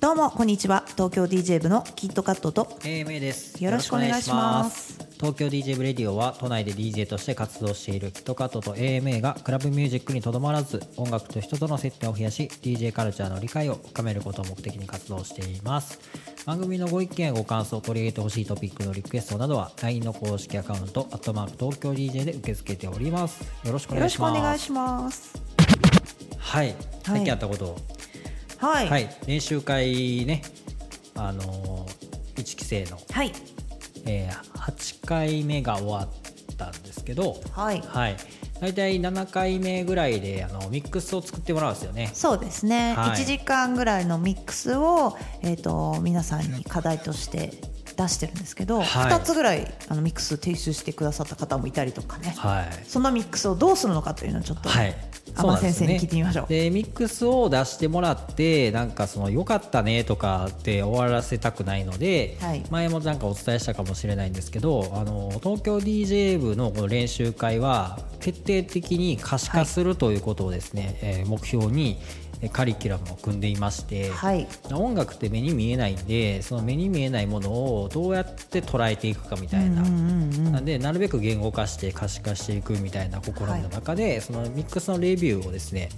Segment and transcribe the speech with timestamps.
[0.00, 0.84] どうもこんにちは。
[0.86, 3.64] 東京 DJ 部のキットカットとです。
[3.64, 16.00] よろしくお願いします東京 DJ ブレディオは都内で DJ として活動しているキットカットと AMA がクラブミュージックにとどまらず音楽と人との接点を増やし DJ カルチャーの理解を深めることを目的に活動しています。
[16.44, 23.44] 番組のご意見ご感想取り入れてほしいトピックのリクエストなどは LINE の公式アカウントアットマーク東京 DJ で受け付けております。
[23.64, 24.32] よろしくおよろし願いします。
[24.32, 25.42] くお願いします。
[26.36, 26.74] はい。
[27.04, 27.66] 最近あったこと。
[27.66, 27.76] を
[28.58, 28.88] はい。
[28.88, 30.42] はい、練習会ね。
[31.14, 33.30] あのー、1期生のはい
[34.06, 37.82] えー、8回目が終わったんですけど、はい。
[37.86, 38.16] はい、
[38.60, 42.10] 大体7回目ぐらいであのミックスを作ってもらうんですよね。
[42.14, 43.10] そうですね、はい。
[43.10, 47.52] 1時間ぐらいのミックスを、えー、と皆さんに課題として
[47.96, 48.86] 出してるんですけど、はい。
[49.12, 52.84] 2つぐらいあのミックス提出してくださった方もいたりとかね、はい。
[52.86, 54.94] そのミックスをどうするのかというのをちょっと、はい、
[55.34, 56.46] 天野先生に聞いてみましょう。
[56.48, 62.62] でミックスを出してもらってなんかその良かったねとかって終わらせたくないので、はい。
[62.70, 74.48] 前もなんかお伝えしたかもしれないんですけどあの東京 DJ 部のこの練習会は徹底的に可視化するということをですね、えー目標にえーカリキュラムを組んでいまして、はい。
[74.72, 85.88] 音楽って目に見えないんでその目に見えないものをどうやって捉えていくかみたいな、なんでなるべく言語化して可視化していくみたいな試みの中で、そのミックスのレビューをですね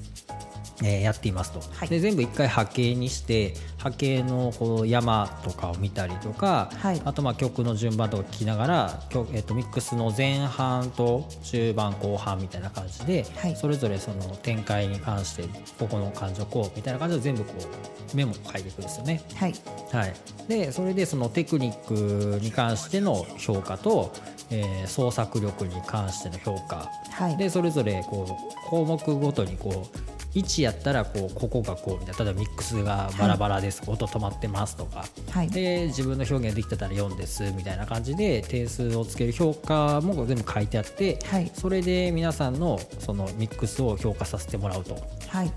[0.82, 1.88] えーやっていますと、はい。
[1.88, 7.02] で全部一回波形にして波形のこう山とかを見たりとか、はい。
[7.04, 13.56] あとまあ曲の順番とか聞きながら曲、えっとミックスの前半と中盤後半みたいな感じで、はい。
[13.56, 15.44] それぞれその展開に関して
[15.78, 17.52] ここの感情こうみたいな感じで全部こ
[18.12, 19.22] うメモを書いていくんですよね。
[19.36, 19.54] はい。
[19.92, 20.14] はい、
[20.48, 24.12] でそれでそのテクニックに関しての評価と、
[24.50, 27.36] えー創作力に関しての評価、はい。
[27.36, 35.50] でそれぞれこう項目ごとにこう1やったらこうここがこうみたいな例えばミックスがバラバラです、音止まってますとか、はい。
[35.50, 41.50] で自分の表現できてたら4ですみたいな感じで点数をつける評価も全部書いてあって、はい。
[41.54, 44.96] それで皆さんのそのミックスを評価させてもらうと。
[45.28, 45.52] はい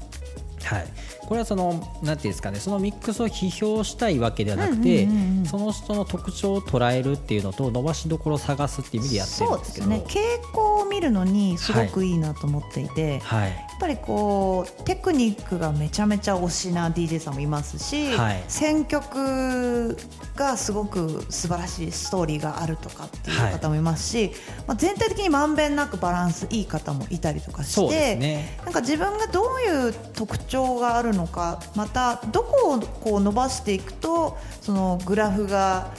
[0.63, 0.88] はい、
[1.28, 1.73] これはその
[2.03, 5.07] なんていうんですかねそのミックスを批評したいわけではなくて、
[5.45, 9.88] その人の特徴を捉えるっていうのと伸ばしどころを探すっていう意味でやってるそうんでけど。
[9.88, 10.03] ね。
[10.07, 10.19] 傾
[10.53, 13.50] 向を見るのにすごくいいなと思っていて、はい。
[13.50, 18.44] やっぱりこうテクニックがめちゃめちゃ推しな DJ さんもいますし、はい。
[18.47, 19.97] 選曲
[20.35, 24.31] がすごく素晴らしいストーリーがあるとかっていう方もいますし、
[24.66, 28.59] まあ、全体的にまんべんなくバランスいい方もいたりとかして、ですね。
[28.63, 35.94] なんか自分がどういう特徴があるのかまたどこをこう伸ばしていくとそのグラフが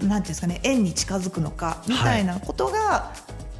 [0.00, 3.12] なんていうんですかね円に近づくのかみたいなことが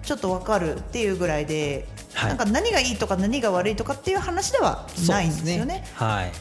[0.03, 2.28] ちょっと分かるっていうぐらいで、はい。
[2.31, 5.84] なんか何がいいとか何が悪いとかっていう話ではないんですよね。
[5.94, 6.33] はい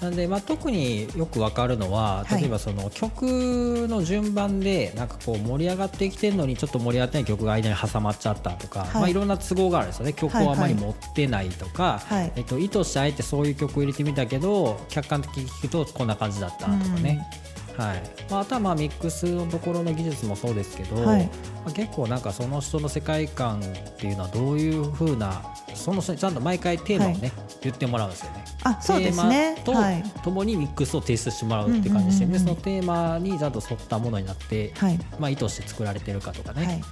[0.00, 2.42] なんでまあ、特によくわかるのははい。
[2.42, 8.90] 例えばその曲の順番でなんかこう盛り上がってきてるのにちょっと盛り上がってない曲が間に挟まっちゃったとか、はい。
[8.90, 10.12] いまあ、いろんな都合があるんですよね。
[10.12, 12.32] 曲をあまり持ってないとか、はい。
[12.36, 17.26] えっと、意図してあえてそういう曲を入れてみたけど客観的に聞くとこんな感じだったとかね、
[17.76, 18.02] はい。
[18.30, 21.24] まあ、あとはまあミックスのところの技術もそうですけど、はい。
[21.64, 25.42] まあ、結構なんかその人の世界観っていうのはどういうふうな
[25.74, 28.44] その人にちゃんと毎回テーマをね、言ってもらうんですよね。
[28.64, 29.56] あそうですね。
[29.64, 30.02] テーマはい。
[30.02, 32.44] とともにミックスを提出してもらうって感じでして、うんうんうんうん。
[32.44, 34.98] でそのテーマにちゃんと沿ったものになって、はい。
[35.18, 36.66] まあ、意図して作られてるかとかはい。
[36.66, 36.82] ね。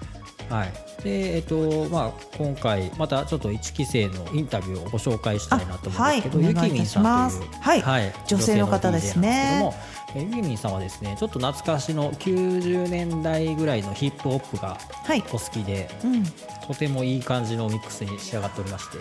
[0.49, 0.73] はい。
[1.03, 6.69] でえっとまあ、今回またちょっと1期生のインタビューをご紹介したいなと思うんですけど、あはい。
[6.69, 8.15] ゆきみんさんというお願いはい。
[8.27, 9.73] 女性の方ですね
[10.15, 15.25] えゆきみんさんはですねちょっと懐かしの90年代ぐらいのヒップホップがはい。
[15.33, 16.25] お好きで、うん。
[16.67, 18.99] とてもいい感じのミックスに仕上がっておりまして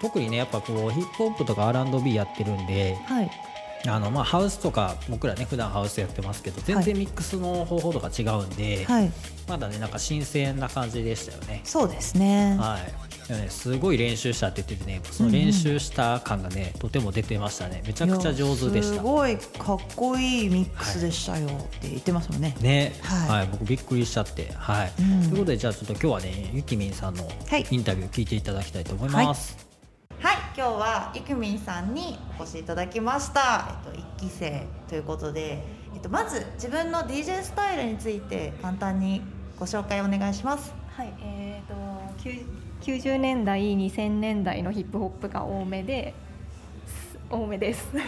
[0.00, 3.30] 特にねやっぱこうヒップホップとか R&B やってるんではい。
[3.88, 9.10] あのまあハウスとか僕らね普段ハウスやってますけど全然ミックスの方法とか違うんで、はい。
[9.48, 11.62] まだねなんか新鮮な感じでしたよね。
[11.64, 12.56] そうですね。
[12.60, 17.82] はいね、すごい練習したって言っててねその練習した感がね、とても出てましたね。
[17.86, 19.02] めちゃくちゃ上手でした。
[19.02, 21.46] ごいかっこいいミックスでしたよ。
[21.46, 22.56] って言ってますもんね。
[22.60, 23.38] ね、はい。
[23.40, 25.20] はい、僕びっくりしちゃって、はい、うん。
[25.22, 27.66] ということでじゃあちょっと今日はねゆきみんさんのはい。
[27.70, 29.56] インタビュー聞いていただきたいと思います。
[30.20, 33.78] はい、今日はゆくみんさんにお越しいただきました。
[33.86, 35.62] えっと一期生ということで、
[35.94, 39.22] えっとまず自分の DJ スタイルについて簡単に
[39.58, 40.72] ご紹介お願いします。
[40.96, 46.12] はい、えー、ときゅう90年代2000年代のヒップホップが多めで
[46.86, 47.88] す多めです。
[47.94, 48.04] なん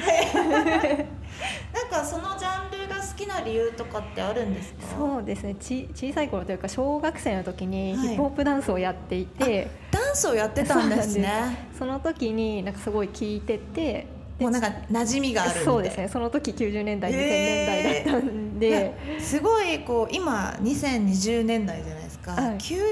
[1.91, 4.87] かそのジャンルが好きな理由とかってあるんですか？
[4.99, 5.55] そうですね。
[5.55, 8.09] ち小さい頃というか小学生の時にはい。
[8.09, 11.31] ヒップホップダンスをやっていて、ダンスをやってたんですね。
[11.79, 14.07] その時になんかすごい聞いてて
[14.39, 16.09] もうなんか馴染みがあるそうですね。
[16.09, 18.71] その時90年代2000へー年代だったんいで、
[19.17, 22.57] やすごいこう今2020年代じゃないですか、はい。
[22.59, 22.83] 90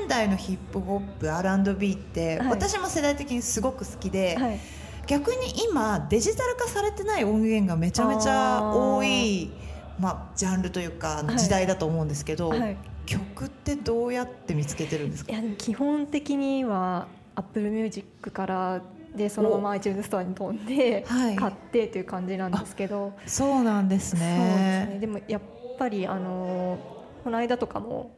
[0.00, 2.48] 年代のヒップホップ R&B って、はい。
[2.50, 4.58] 私も世代的にすごく好きで、はい、
[5.06, 9.50] 逆に今デジタル化されてない音源がめちゃめちゃ多い
[9.98, 11.38] まあ、ジャンルというかはい。
[11.38, 12.76] 時代だと思うんですけど、はい、
[13.06, 15.32] 曲ってどうやって見つけてるんですか？
[15.32, 17.06] いや基本的には
[17.36, 18.82] Apple Music から
[19.14, 21.36] でそのまま iTunes ストアに飛んではい。
[21.36, 24.88] 買ってという感じなんですけど、そうなんですね。
[24.94, 24.98] ね。
[25.00, 25.42] でもやっ
[25.78, 26.76] ぱりあの
[27.22, 28.10] この間とかも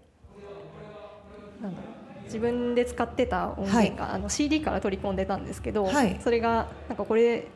[1.63, 1.85] なんだろ
[2.23, 2.25] う。
[2.25, 6.19] 自分で使ってた音源が、あの CD から取り込んでたんですけど、はい。
[6.23, 7.47] それがなんかこれ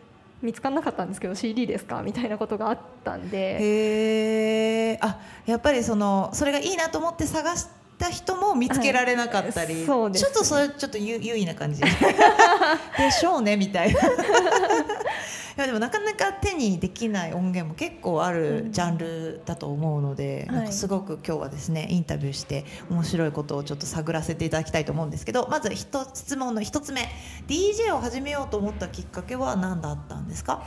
[0.43, 2.03] 見つからなかったんですけど CD ですか？
[2.03, 3.59] みたいなことがあったんで。
[3.61, 7.67] へえあやっぱりそのそれがいいなと思って探し
[8.01, 11.81] た人も見つけられなかったり、はいそうですちょっとそれちょっと優優位な感じ。
[12.99, 14.01] でしょうねみたいな。
[14.01, 14.05] い
[15.57, 20.57] やでもなかなか手にできない音源も結構あるジャンルだと思うので、はい。
[20.57, 27.09] なんかすごく今日はですねインタビューして面白いことをちょっと探らせていただきたいと思うんですけどまず一つ質問の一つ目。
[27.49, 30.63] DJ を始めようと思ったきっかけは何だったんですか？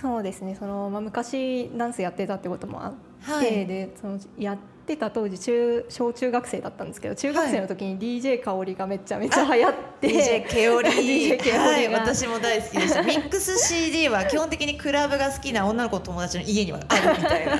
[0.00, 0.56] そうですね。
[0.58, 3.66] その、まあ、昔ダンスやってたってこともあって、はい。
[3.66, 13.02] でそのやってた当時中小中学生だったんですけど中学生の時に DJ 香りがめちゃめちゃ流行って、DJ ケオリ DJ ケオリがはい、私も大好きでした。
[13.02, 17.56] ミックス CD は基本的にクラブが好きな女の子の友達の家にはあるみたいな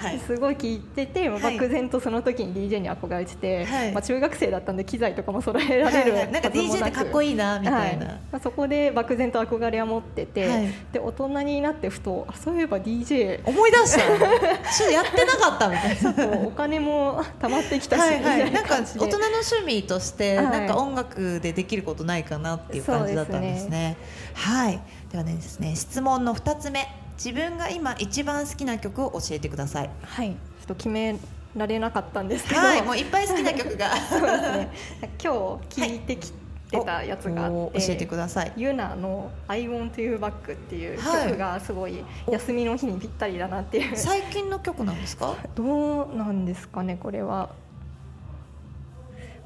[0.00, 0.18] はい。
[0.18, 1.58] すごい聞いてて、まあはい。
[1.58, 3.92] 漠然とその時に DJ に憧れてて、はい。
[3.92, 6.22] まあ、中学生だったんで機材とかも揃えられる、はい。
[6.24, 6.32] はい。
[6.32, 10.68] なんか DJ ってかっこいいなみたいな、まあ、そこで漠然と憧れは持ってて、はい。
[10.92, 14.00] で大人になってふとあそういえば DJ 思い出した。
[14.00, 16.38] ちょっとやってなかったみたいな。
[16.46, 19.00] お金も貯まってきたし、はいはい、みたいなん感じで。
[19.00, 20.46] 大人の趣味として、はい。
[20.46, 23.96] なんか音楽でできることないかなっていう感じだったんですね。
[24.34, 24.80] はい、
[25.10, 29.90] ではねですね質問の二つ目自分が今一番好きな曲を教えてください。
[30.02, 31.18] はい、ちょっと決め
[31.56, 34.70] られなかったんですけど、はい、もういっぱい好きな曲がそうですね。
[35.22, 36.32] 今日聞いてき
[36.70, 38.52] てたやつがあって、お教えてください。
[38.56, 45.36] ユナの「I Want You Back」っていうはい曲がすごい休みの日にぴったりだなっていう、最近の曲なんですか？
[45.54, 47.50] どうなんですかねこれは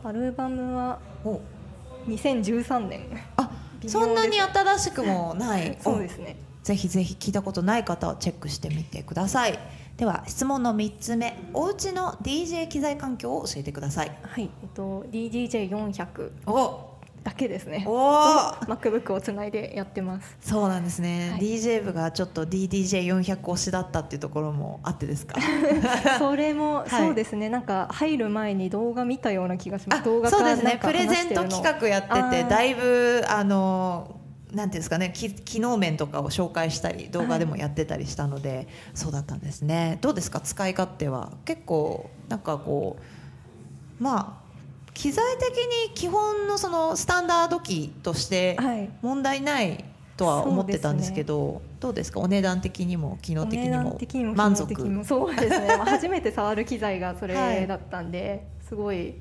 [0.05, 1.41] アルバムはお
[2.07, 3.01] 2013年
[3.37, 3.51] あ、
[3.89, 5.77] そんなに新しくもない。
[5.83, 6.37] そうですね
[6.67, 9.57] ぜひぜひ聞いたことない方はチェックしてみてください。
[9.97, 14.11] では質問の三つ目、お家の DJ 機材環境を教えてください。
[14.21, 17.85] はい、えっと、DDJ400 お、だけですね。
[17.87, 18.25] お！
[18.33, 20.37] ー MacBook をつないでやってます。
[20.41, 21.41] そうなんですね、はい。
[21.41, 25.37] DJ 部がちょっと DDJ400 推しだったっていうところもあってですか？
[26.19, 26.89] それも、 はい。
[26.89, 27.49] そうですね。
[27.49, 30.03] なんか入る前に動画見たような気がします。
[30.03, 30.81] 動画そうですね。
[30.83, 34.17] プレゼント企画やっててだいぶあの
[34.53, 39.99] なんていうんですかねき機能面とかを紹介したり動画でもやってたりしたので、そうだったんですね。
[40.01, 40.41] どうですか？
[40.41, 42.97] 使い勝手は結構なんかこ
[44.01, 44.47] うまあ
[44.95, 45.49] 機材的
[45.89, 48.89] に基本のそのスタンダード機としてはい。
[49.03, 49.85] 問題ない
[50.17, 52.21] とは思ってたんですけどどうですか？
[52.21, 54.73] お値段的にも機能的にも満足？
[54.89, 55.05] も。
[55.05, 55.77] そうですね。
[55.77, 59.17] ま あ初めて触る機材がそはいれだったんで、すごい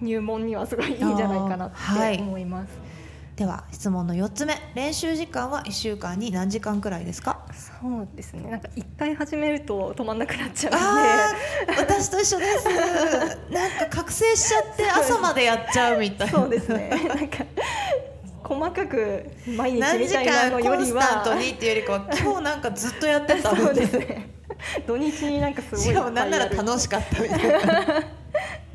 [0.00, 2.70] 入門にはすごいいいんじゃないかなって思います、
[3.36, 4.54] では質問の4つ目。
[4.74, 7.40] 練習時間は1週間に何時間くらいですか？
[7.80, 8.50] そうですね。
[8.50, 11.32] なんか一回始めると止まんなくなっちゃあ
[11.66, 12.68] うんー私と一緒です。
[13.50, 16.32] なんか覚醒しちゃって朝までやっちゃうみたいな。
[16.32, 16.90] でそうですね。
[17.08, 17.38] なんか
[18.44, 24.28] 細かく毎日何時みたいな間のよりコンスタントはにっていうよりかは今日なんかずっとやってたそうですね。
[24.86, 28.02] 土日になんかすごいしかもなんなら楽しかったみたいな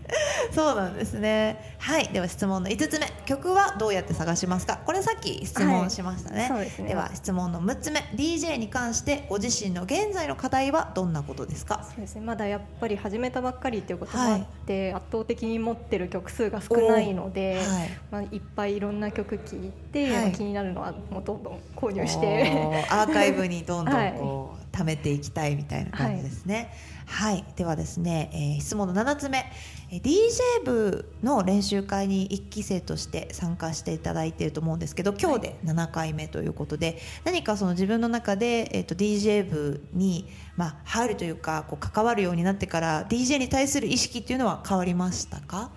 [0.54, 1.76] そうなんですね。
[1.80, 2.08] はい。
[2.08, 3.08] では質問の5つ目。
[3.26, 4.80] 曲はどうやって探しますか？
[4.86, 6.66] これさっき質問しましたね,、はい。
[6.66, 6.96] ですね。
[6.96, 8.00] は質問の6つ目。
[8.16, 11.86] DJ に関してご自身の現在の課題はどんなことですか？
[11.90, 12.22] そうですね。
[12.22, 17.90] まだやっぱり始めたばっかりっていうこともあって、圧倒的に持ってる曲数が少ないので、はい。
[18.12, 20.22] まあ、いっぱいいろんな曲聴いて、はい。
[20.24, 22.86] まあ気になるのはもうどんどん購入して。
[22.90, 26.72] アーカイブにどんどはいん こう、貯めていきたいみたいな感じですね。
[27.10, 29.44] はい、ではですね、えー質問の7つ目、えー
[29.90, 40.28] DJ 部の練習会に1期生として参加していただいていると思うんですけど今日で7回目ということで、何かその自分の中で、えー、と DJ 部に、
[40.58, 45.72] まあ、入るというかこう関わるようになってから DJ に対する意識っていうのは変わりましたか？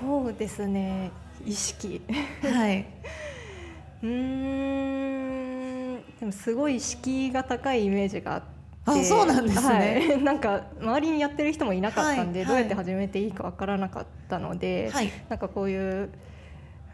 [0.00, 1.10] そうですね。
[1.44, 2.00] 意識。
[2.42, 2.86] はい、
[4.02, 6.02] うーん。
[6.20, 8.42] でもすごい敷居が高いイメージがあっ
[8.84, 10.06] あそうなんですね。
[10.08, 15.10] はい、 なんか周りにやってる人もいなかったんで、はいどうやって始めていいかわからなかったので、はい。
[15.28, 16.10] なんかこういう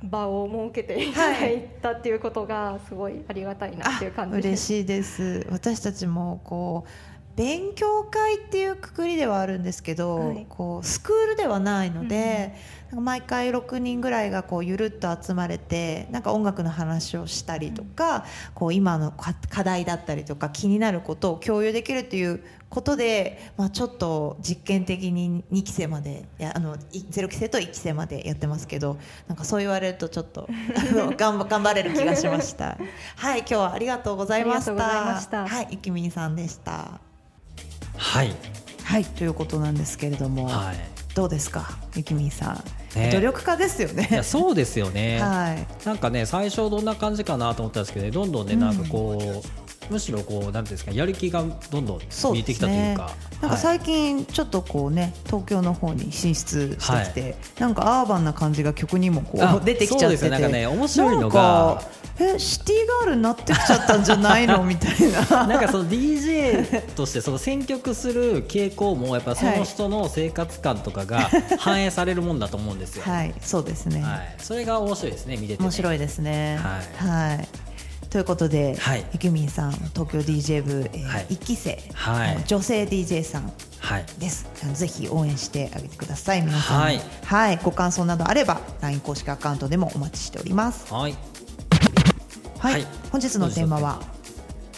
[0.02, 4.46] 場を設けていただいたっていうことがすごいありがたいなっていう感じです。
[4.48, 5.46] 嬉しいです。
[5.50, 12.54] 私たちもこう勉強会っていうくくりではあるんですけど、はいこうスクールではないので、
[12.88, 18.24] なんか毎回6人ぐらいがこうゆるっと集まれてなんか音楽の話をしたりとか、
[18.54, 30.48] こう今の課課題だったりとか気になることを共有できるということで、まあ、ちょっと実験的に2期生までいやあのい0期生と1期生までやってますけどなんかそう言われるとちょっと
[31.16, 32.78] 頑張頑張れる気がしました。
[33.16, 34.72] はい今日はありがとうございました。
[34.72, 37.05] いましたはいゆきみんさんでした。
[37.96, 38.34] はい。
[38.82, 40.76] はいということなんですけれども、はい。
[41.14, 42.52] どうですかゆきみんさ
[42.94, 43.10] ん、ね。
[43.10, 44.20] 努力家ですよね。
[44.22, 45.66] そうですよね、 はい。
[45.86, 48.60] なんかね最初どんな感じかなと思ったんですけどねどんどんねうん。
[48.60, 49.42] なんかこ
[49.90, 51.98] う、むしろこうなんていうんですかやる気がどんどん
[52.32, 53.10] 見えてきたというか。
[53.40, 53.58] なんかはい。
[53.58, 60.48] 最近ちょっとこうね東京の方に進出してきて、なんかアーバンな感じが曲にもこあう出てきちゃってて。
[60.48, 60.66] ね。
[60.66, 61.82] 面白いのが
[62.18, 64.62] えシティガールになってきちゃったんじゃないの？
[64.64, 65.46] みたいな。
[65.46, 73.02] なんかその DJ としてその選曲する傾向もやっぱその人の生活感とかが 反映されるもんだと思うんですよ。
[73.04, 75.64] はいそうですね、はい、それが面白いですね見てて、ね。
[75.64, 76.58] 面白いですね。
[77.00, 77.08] はい。
[77.08, 77.48] はい。
[78.08, 79.04] ということで、はい。
[79.12, 81.26] ゆきみんさん東京 DJ 部、えーはい。
[81.30, 82.44] 1期生、はい。
[82.46, 84.06] 女性 DJ さんはい。
[84.18, 84.46] です。
[84.74, 86.78] ぜひ応援してあげてください皆さん。
[86.78, 87.00] もはい。
[87.24, 90.92] はい、ご感想などあれば LINE 公式アカウントでもお待ちしております。
[90.92, 91.16] はい。
[92.66, 94.00] はい、はい本日のテーマは？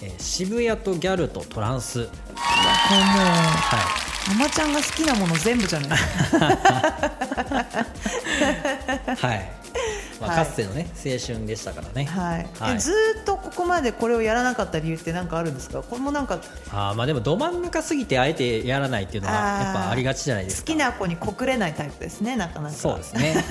[0.03, 2.01] えー渋谷とギャルとトランス。
[2.01, 2.13] もうは
[4.31, 5.93] あまちゃんが好きなもの全部じゃないい。
[9.17, 9.51] はい。
[10.21, 12.05] まあ、はいかつてのね青春でしたからね。
[12.05, 15.83] はい、はいえずーっとここまでこれをやらなかった理由って何かあるんですか？
[15.83, 16.41] これもなんか
[16.71, 20.67] あーまあでもど真ん中すぎてあえてやらないっていうのはやっぱありがちじゃないですか。
[20.73, 23.45] 好きな子に告れないタイプですねなかなかそうですね。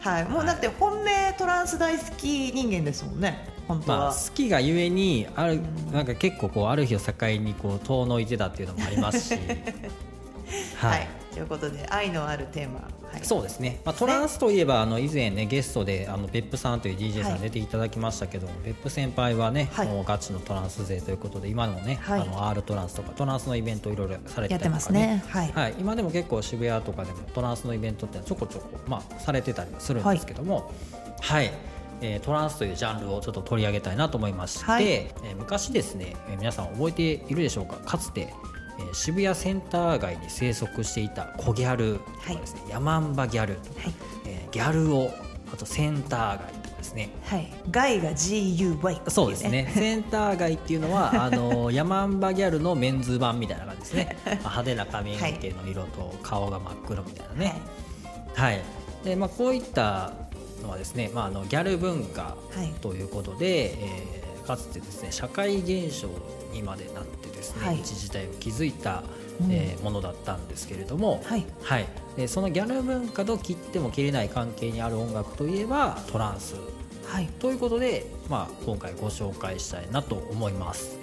[0.00, 3.46] はい、もうだって本命トランス大好き人間ですもんね。
[3.66, 5.60] 本当は、まあ、好きがゆえにある
[5.92, 9.40] なんか結構こうある日を境にこう遠のいてたっていうのもありますし、
[10.76, 11.06] は はいい、
[11.38, 19.88] ということで愛のあるテーマ、はい、そうですね、まあ、トランスといえばあの以前ねゲストであの別府さんという DJ さはいん出ていただきましたけども、別府先輩はね、はい。
[19.88, 22.20] もうガチのトランス勢ということで今のね、はい。
[22.22, 25.22] あの R トランスとかトランスのイベントをいろいろされてたてりとかますね。
[25.28, 30.72] はい、はい、今でも結構渋谷とかでもトランスのイベントってちょこちょこ、まあ、されてたりもするんですけども、
[31.20, 31.52] はい。
[32.00, 34.86] えートランスというジャンルをちょっと取り上げたいなと思いまして、はい。
[34.88, 37.02] えー昔ですね、えー皆さん覚えて
[37.32, 37.76] いるでしょうか？
[37.76, 38.34] かつて、
[38.78, 43.94] えー渋谷センター街に生息していた小ギャルとかですね、ヤマンバギャルとか、はい。
[44.26, 45.10] えーギャルを
[45.52, 47.10] あとセンター街とかですね。
[47.24, 49.70] はい、ガイが GUY そうですね。
[49.74, 54.16] センター街っていうのはあの ヤマンバギャルのメンズ版みたいな感じですね。
[54.24, 57.54] まあ派手な髪の毛の色と顔が真っ黒みたいなね、
[58.34, 58.60] はい。
[59.04, 60.12] でまあ、こういった
[60.62, 62.72] のはですね、まあ、あのギャル文化はい。
[62.80, 66.08] ということで、えーかつてですね社会現象
[66.52, 67.80] にまでなってですね、はい。
[67.80, 69.04] 一時代を築いた、
[69.40, 69.52] うん。
[69.52, 71.46] えーものだったんですけれども、はい。
[71.62, 71.86] はい。
[72.16, 76.56] でそのギャル文化と切っても切れない関係にある音楽といえばトランス。
[77.06, 77.26] はい。
[77.38, 80.98] ということで、まあ、今回ご紹介したいなと思います。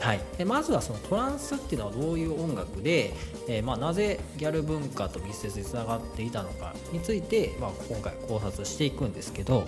[0.00, 3.12] はい、でまずはそのトランスっていうのはどういう音楽で、
[3.48, 9.66] えーまあ、なぜギャル文化と密接につながっていたのかについて、まあ、今回考察していくんですけど、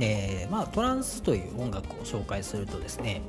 [0.00, 3.22] えーまあ、トランスという音楽を紹介するとですね、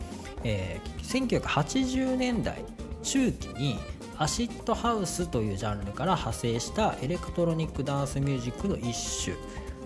[0.43, 1.01] えー
[1.41, 2.63] 1980年代
[3.03, 3.77] 中期に
[4.17, 9.35] アシッドハウスというジャンルから派生したエレクトロニックダンスミュージックの一種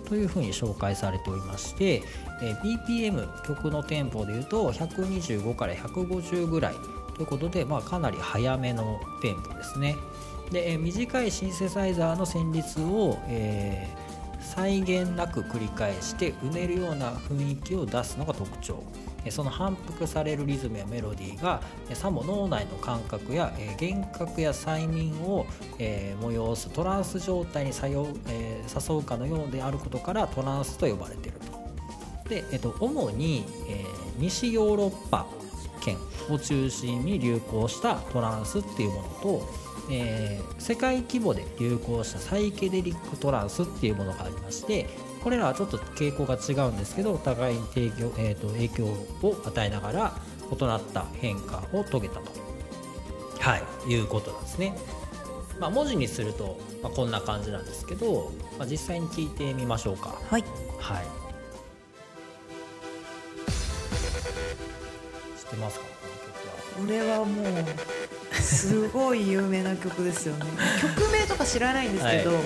[0.08, 2.04] というふうに紹介されておりまして、
[2.44, 6.76] えー BPM 曲のテンポでいうと125から150ぐらい
[7.16, 9.96] ということで、まあ、かなり速めのテンポですね。
[10.52, 14.05] で、えー短いシンセサイザーの旋律を、えー
[14.46, 18.84] 際限なく繰り返してうねるような雰囲気を出すのが特徴
[19.32, 21.62] その反復されるリズムやメロディーが
[21.94, 32.30] さも脳内の感覚や幻覚や催眠を催すトランス状態に、誘うかのようであることからトランスと呼ばれていると。
[32.30, 33.84] で、えっと、主に、え
[34.18, 35.26] 西ヨーロッパ
[35.82, 35.98] 圏
[36.30, 44.88] を中心に流行したトランスっていうものと、えー世界規模で流行したサイケデリックトランスっていうものがありまして
[45.24, 50.16] これらはちょっと傾向が違うんですけどお互いに提供、えーと影響を与えながら
[50.52, 52.32] 異なった変化を遂げたと、
[53.40, 54.76] はい、いうことなんですね。
[55.60, 60.16] まあ、文字にすると、まあ、こんな感じなんですけど、まあ、実際に聞いてみましょうか。
[60.30, 60.44] はい
[60.80, 61.06] はい。
[65.40, 65.86] 知ってますか？
[65.86, 67.00] この曲は。
[67.00, 67.46] これはもう
[68.42, 70.46] すごい有名な曲ですよね。
[70.82, 72.44] 曲名とか知らないんですけど、はい。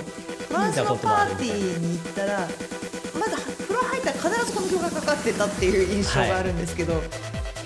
[0.48, 2.48] フランスのパーティーに行ったら
[3.18, 7.00] まだ風呂入ったら必ずこの曲がかかってたっていう印象があるんですけど、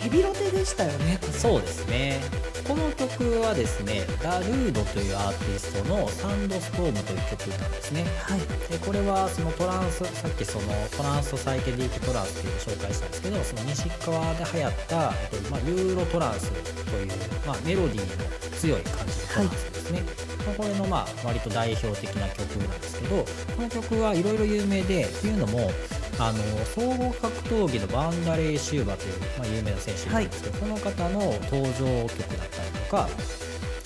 [0.00, 2.20] ヘビロテでしたよねそうですね
[2.66, 8.04] この曲はですねダルードというアーティストの「サンドストーム」という曲なんですね。
[8.22, 8.40] はい。
[8.72, 10.66] でこれはそのトランスさっきその
[10.96, 17.08] トランスサイケデリックトランスっていうのを紹介したんですけどその西側で流行った、えっとまあ、ユーロトランスという、
[17.46, 20.02] まあ、メロディーの強い感じのトランスですね、
[20.46, 23.24] まあこれのまあ割と代表的な曲なんですけど
[23.56, 25.70] この曲はいろいろ有名でっていうのも
[26.18, 33.08] あの総合格闘技のバンダレー・シューバという、まあ、有名な選手なんですけど、その方の登場曲だったりとか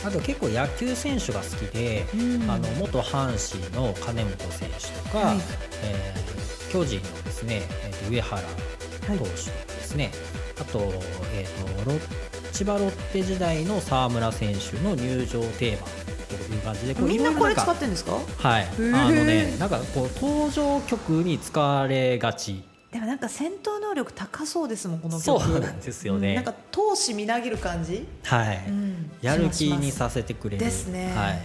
[0.04, 2.50] あと結構野球選手が好きで、うん。
[2.50, 5.38] あの元阪神の金本選手とか、はい。
[5.82, 6.28] えー
[6.68, 8.42] 巨人のですね、え上原
[9.06, 9.30] 投手で
[9.82, 10.10] すね、
[10.60, 10.80] あと,、
[11.32, 11.98] えー、とロ
[12.52, 15.86] 千葉ロッテ時代の沢村選手の入場テーマ
[16.36, 18.12] という感じでみんなこれ使ってるんですか？
[18.12, 18.96] はい、ー。
[18.96, 22.62] あのねなんかこう登場曲に使われがち。
[22.92, 25.42] でもなんか戦闘能力高そうですもんこの曲。
[25.42, 26.28] そうなんですよね。
[26.28, 26.34] うん。
[26.36, 29.10] なんか闘志みなぎる感じ、はい、うん。
[29.20, 30.64] やる気にさせてくれる。
[30.64, 31.12] ですね。
[31.14, 31.42] はい、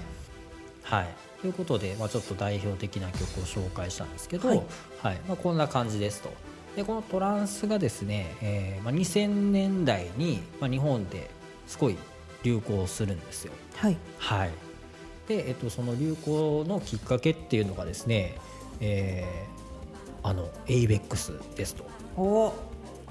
[0.83, 1.07] はい、
[1.41, 4.55] ということで、まあ、ちょっと代表的な曲を紹介したんですけど、は
[5.01, 5.15] はい。
[5.15, 6.29] いまあ、こんな感じですと。
[6.77, 11.29] でこのトランスがですね、えーまあ、2000年代に、まあ、日本で
[11.67, 11.97] すごい
[12.43, 13.51] 流行するんですよ。
[13.75, 13.97] はい。
[14.17, 14.49] はい
[15.27, 18.35] でえっと、その流行のきっかけっていうのがですね、
[18.81, 19.53] えー
[20.23, 21.85] あの ABEX ですと。
[22.15, 22.53] お。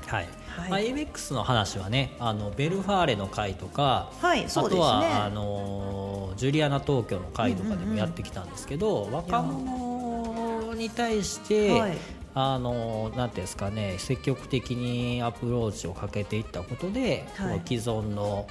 [0.06, 0.28] はい。
[0.46, 0.70] はい。
[0.70, 4.46] まあ、ABEX の話はねあのベルファーレの回とか、はいね。
[4.48, 11.98] あとはあのージュリアナ東京の回とかでもやってきたんですけど、若者に対して、はい。
[12.34, 17.62] あのーなんていうんですかね積極的にアプローチをかけていったことで、はい。
[17.66, 18.46] 既存の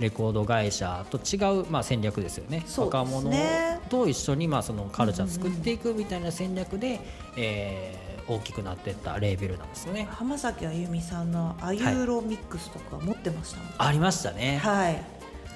[0.00, 2.64] レコード会社と違う、まあ、戦略ですよね。
[2.66, 7.00] そうです若者ねと一緒に、まあ、そのカルチャー作っていくみたいな戦略で、
[7.36, 10.06] えー大きくなっていったレーベルなんですよね。
[10.08, 14.58] 浜崎あゆみさんのあゆーロミックスとか持ってましたもんありましたね。
[14.58, 15.02] はい。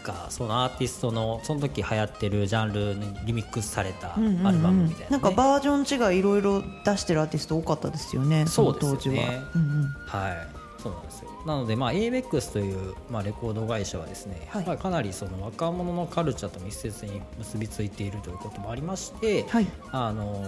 [0.02, 4.52] がそのアーティストのその時流行ってるジャンルにリミックスされたアうんうんうん。
[4.52, 5.07] ルバムみたいな、ね。
[5.11, 8.96] なんかバージョン違いいろいろ出してるアーティスト多かったですよねそうですよね。
[8.96, 9.94] の当時は、うんうん。
[10.07, 10.48] はい。
[10.83, 14.66] そうなんですよなので、まあ、ABEX という、まあ、レコード会社はですね、はい。
[14.66, 19.66] まあ、かなりその若者のカルチャーと密接に結びついているということもありまして、はい。
[19.90, 20.42] あの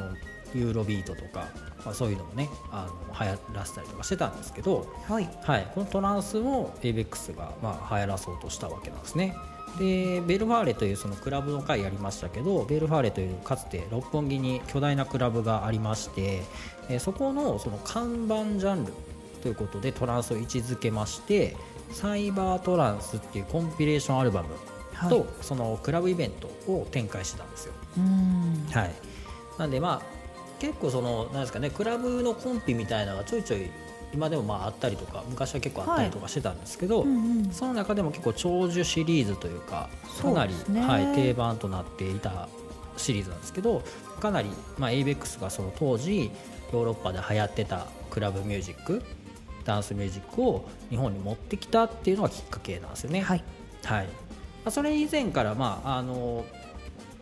[0.55, 1.49] ユーロビートとか、
[1.85, 5.29] まあ、そういうのもねあの流行らせたりとかしてたんですけど、はい。
[5.43, 9.37] はい、このトランスを ABEX がまあ流行らそうとしたわけなんですね。
[9.79, 16.43] でベルファーレというそのクラブの会やりましたけどベルファーレというかつて六本木に巨大なクラブがありまして、
[16.89, 18.93] えーそこのその看板ジャンル
[19.37, 21.57] ということでトランスを位置づけまして
[21.93, 24.49] サイバートランスっていうコンピレーションアルバム
[25.09, 25.27] と、はい。
[25.43, 27.75] そのクラブイベントを展開してたんですよ。
[27.99, 28.67] うん。
[28.73, 28.95] はい、
[29.59, 30.17] なんでまあ
[30.59, 33.71] 結構そのなんですかねクラブのコンピみたいなのがちょいちょい
[34.15, 39.89] 今でもまああったりとか昔は結構あったりとかしてたんですけど、うんうんその中でも結構長寿シリーズというか
[40.21, 40.81] かなり、ね。
[40.81, 42.49] はい、定番となっていた
[42.97, 43.83] シリーズなんですけど
[44.21, 46.31] かなり、まあ、ABEX がその当時
[46.73, 49.03] ヨーロッパで流行ってたクラブミュージック
[49.67, 53.21] ダンスミュージックを日本に持ってきたっていうのがきっかけなんですよね。
[53.21, 53.45] はい
[53.85, 54.11] はいま
[54.67, 56.45] あ、それ以前から、まあ、あの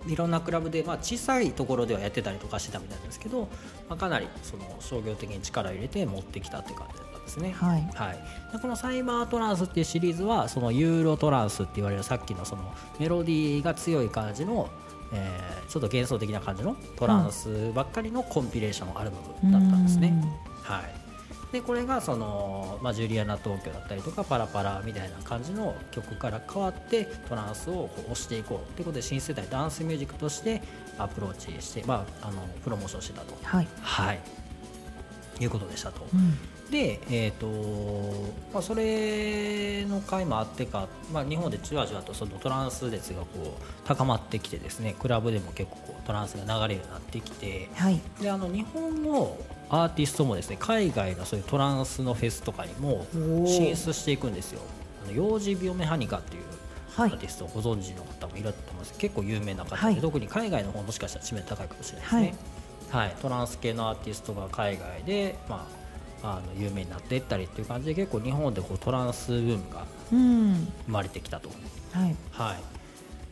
[0.07, 3.49] いろんなクラブで、まあ、小さいところではやってたりとかしてたみたいなんですけど、
[3.89, 7.53] まあ、かなりその商業的に力を入れて持ってきたっていう感じだったんですね。
[7.53, 8.19] はいはい、
[8.53, 14.69] でこのサイバートランスっていうシリーズはそのユーロトランスって言われるさっきのそのメロディーが強い感じの、
[15.13, 20.15] えーちょっと幻想的な感じのトランスばっかりのコンピレーションアルバムだったんですね。
[20.63, 21.04] はい、
[21.55, 30.61] でこれがその、まあ、ジュリアナ東京だったりとかパラパラみたいな感じの曲から変わってトランスをこう押していこうということで新世代ダンスミュージックとして
[30.99, 33.69] アプローチして、まあ、あのプロモーションしてたと、はい。
[33.81, 34.21] はい、
[35.39, 36.05] いうことでしたと。
[36.13, 36.37] うん。
[36.73, 43.27] で、えーとまあ、それの回もあってか、まあ、日本でじわじわとそのトランス熱がこ
[43.61, 48.01] う高まってきてですねクラブでも結構こうトランスが流れるようになってきてはい。
[48.21, 49.37] であの日本の
[49.83, 53.07] アーティストもですね海外のそういうトランスのフェスとかにも
[53.47, 54.61] 進出していくんですよ。
[55.05, 56.43] あの幼児ビオメハニカっていう
[56.97, 57.11] アはい。
[57.11, 58.95] ーティストをご存知の方もいると思います。
[58.99, 59.97] 結構有名な方で、はい。
[59.97, 62.35] 特に海外の方もしかしたら知名度高いかもしれないですね。
[62.91, 65.67] はい、トランス系のアーティストが海外で、ま
[66.23, 70.69] あ、あの有名になっていったりっていう感じで結構日本でこうトランスブームがうん。
[70.87, 71.49] 生まれてきたと、
[71.93, 72.17] はい。
[72.31, 72.57] はい、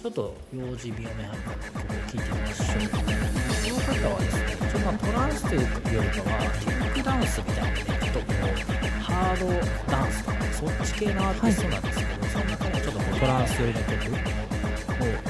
[0.03, 2.99] ちょっと幼児ビオメハニカの曲を聴いてみましょうこ
[3.71, 9.47] の方はですねちょっとまあトランスというよりかはキックダンスみたいなねちょっとこうハード
[9.93, 12.67] ダンスとかそっち系のアーティストなんですけど、そんなト
[13.29, 14.27] ランス寄りの曲をい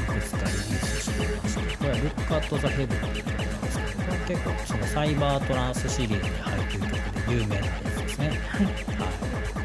[0.08, 8.40] くつかリリースしていましてこれは「Look at the Heaven」っていう曲なんですけどこれ結構そのサイバートランスシリーズに入っている曲で有名なやつですね。
[8.48, 9.61] はい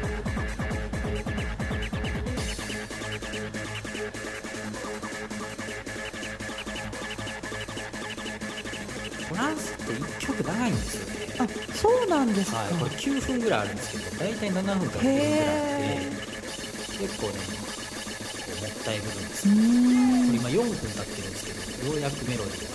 [10.32, 11.14] って1曲長いんですよね。
[11.38, 16.16] あそうなんですか、はい、これ9分ぐらいあるんですけど大体7分から9分ぐらいあへって
[16.98, 19.48] 結構ねもったいぶるんです。
[19.48, 19.56] これ
[20.38, 21.52] 今4分経ってるんですけ
[21.86, 22.68] どようやくメロディー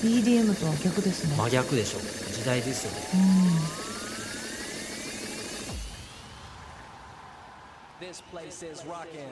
[0.00, 1.98] BDM とは逆ですね、が真逆でしょ
[2.32, 2.98] 時代ですよね。
[8.00, 8.08] うん。
[8.08, 9.30] This place is rocking.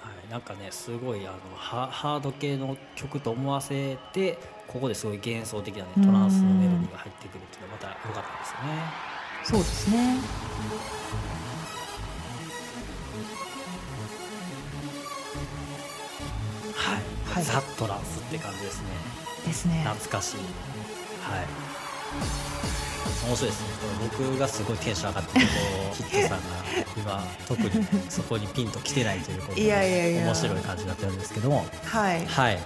[0.00, 9.14] はい、なんかねすごいあのハハード系の曲と思わせてここですごい幻想的なねトランスのメロディーが入ってくるっていうのがまた良かったですよね。
[9.44, 10.18] そうですね。
[16.74, 17.02] はい、
[17.34, 17.44] はい。
[17.44, 18.88] ザ・トランスって感じですね。
[19.46, 19.84] ですね。
[19.84, 20.36] 懐かしい。
[21.20, 21.63] はい
[23.26, 23.62] 面白いです。
[23.62, 25.52] ね僕がすごいテンション上がってると
[25.94, 26.44] ヒットさんが
[26.96, 30.24] 今特にそこにピンと来てないということでいやいやいや。
[30.26, 32.26] 面白い感じになってるんですけどもはい。
[32.26, 32.58] はい、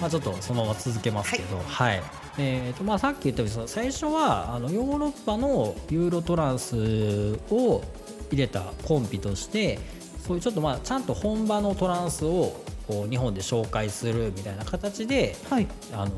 [0.00, 2.02] まあ、ちょっとそのまま続けますけど、はい。
[2.36, 7.84] えーとまあ、さっき言ったように最初はあのヨーロッパのユーロトランスを
[8.32, 9.78] 入れたコンピとして
[10.26, 15.68] そういうちょっとまあちゃんと本場のトランスをこう日本で紹介するみたいな形ではい。
[15.92, 16.10] あの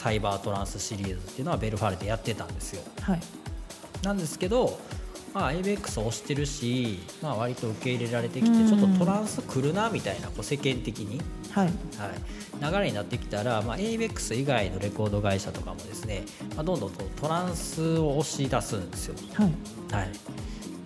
[0.00, 2.82] サイバートランスシリーズっていうのはベルファレでやってたんですよ。
[3.02, 3.20] はい。
[4.02, 4.78] なんですけど、
[5.34, 8.64] まあ、ABEX を推してるし、まあ、割と受け入れられてきうん。
[8.64, 11.66] てちょっとトランス来るなみたいなこう世間的に、はい。
[11.66, 16.22] はい、流れになってきたら、まあ、ABEX 以外のレコード会社とかもですね、
[16.56, 19.16] まあ、どんどんとトランスを押し出すんですよ。
[19.34, 19.52] はい。
[19.92, 20.10] はい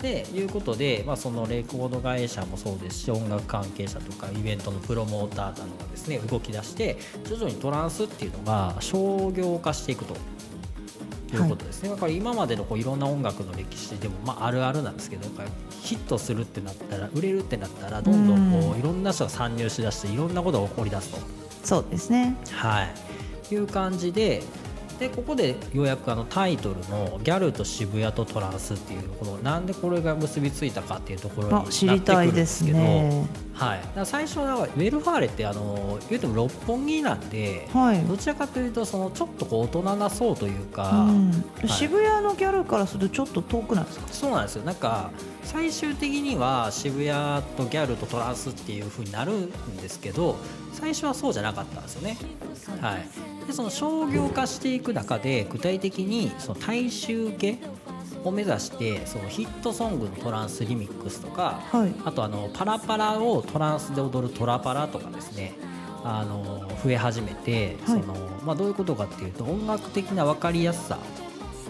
[0.04, 10.14] でいうことで、まあ、そのレコード会社もそうですし音楽関係者とかイベントのプロモーターなどがですね動き出して徐々にトランスっていうのが商業化していくと。
[11.32, 15.28] いうことですね、だから今までのこういろんな音楽の歴史でも、まあ、あるあるなんですけど
[15.80, 21.18] ヒットするってなったら売れるってなったらどんどんこうういろんな人が参入しだしていろんなことが起こりだすと。
[21.64, 22.36] そうですね。
[22.52, 22.84] は
[23.50, 24.44] い、いう感じで
[24.98, 38.00] でここでようやくあのタイトルの「ギャルと渋谷とトランス」っていうこのなんでこれが結びついたかっていうところになってくるんりたいでですすけど、ねはい、最初はウェルファーレってあの言うても六本木なんで、はい。
[38.02, 41.30] どちらかというとそのちょっとこう大人な層というか、うん。
[41.30, 41.68] はい。
[41.68, 44.06] 渋谷のギャルからするとちょっと遠くないですか？
[44.10, 44.64] そうなんですよ。
[44.64, 45.10] なんか
[45.44, 50.36] 最終的には渋谷とギャルとトランスっていう風になるんですけど
[50.74, 52.18] 最初はそうじゃなかったんですよね。
[52.80, 57.58] はい、でその商業化していく中で具体的にその大衆受け
[58.24, 61.94] を目指してそのヒットソングのトランスリミックスとか、はい。
[62.04, 65.54] あとあのパラパラをトランスで踊るトラパラとかですね。
[66.06, 68.00] あの増え始めて、はい。
[68.02, 70.98] そのまあ、どういうことかっていうと音楽的な分かりやすさ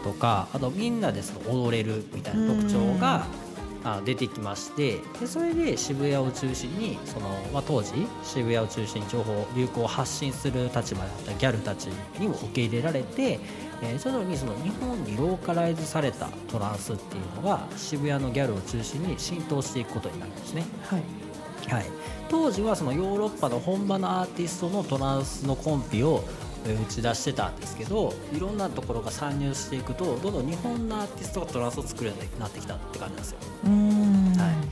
[0.02, 3.26] とかあとみんなでその踊れるみたいな特徴が
[3.84, 7.92] あ出てきましてでそれで渋谷を中心にその、まあ、当時
[8.24, 11.86] 渋谷を中心に情報流行を発信する立場だったギャルたち
[12.18, 13.38] にも受け入れられて、
[13.82, 20.64] えー徐々にその日本にローカライズされたトランスっていうのが渋谷のギャルを中心に浸透していくことになるんですね。
[20.84, 21.02] はい
[21.68, 21.86] はい、
[22.28, 33.38] 当時はそのヨーロッパの本場のアーティストのトランスのコンピをえー打ち出してたんですけどいろんなところが参入していくとどんどん日本のアーティストがトランスを作るようになってきたって感じなんですよ。
[33.64, 34.64] は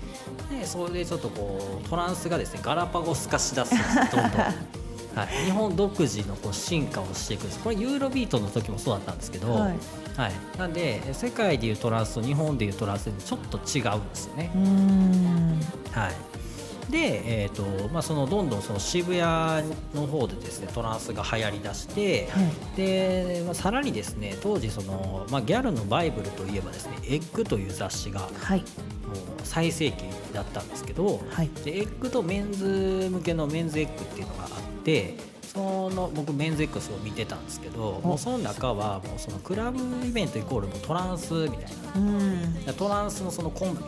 [0.51, 4.23] い、でそれでちょっとこうトランスがですねガラパゴス化しだすんですどんどん。
[5.15, 7.59] はい、日本独自のこう進化をしていくんです。
[7.59, 9.79] これユーロビートの時もそうだったんですけど、はい。
[10.17, 14.51] はい、なんで世界でいうトランスと日本でいうトランスでちょっと違うんですよね。
[14.55, 15.61] うーん。
[15.91, 16.42] はい
[16.91, 22.41] で、えーとまあ、そのどんどんその渋谷の方でですねトランスが流行りだして、は
[22.75, 22.77] い。
[22.77, 28.65] でまあ、さらにですね当時その、まあ、ギャルのバイブルといえばですね「エッグ」という雑誌がもうはい
[29.45, 31.51] 最盛期だったんですけど、はい。
[31.65, 35.17] でエッグとメンズ向けのメンズエッグっていうのがあって
[35.53, 41.63] その僕メンズエッグスを見てたんですけどもうその中はもうそのクラブイベントイコールもうトランスみたいな。
[41.97, 42.75] うん。
[42.77, 43.87] トランスのそのコンビ、ま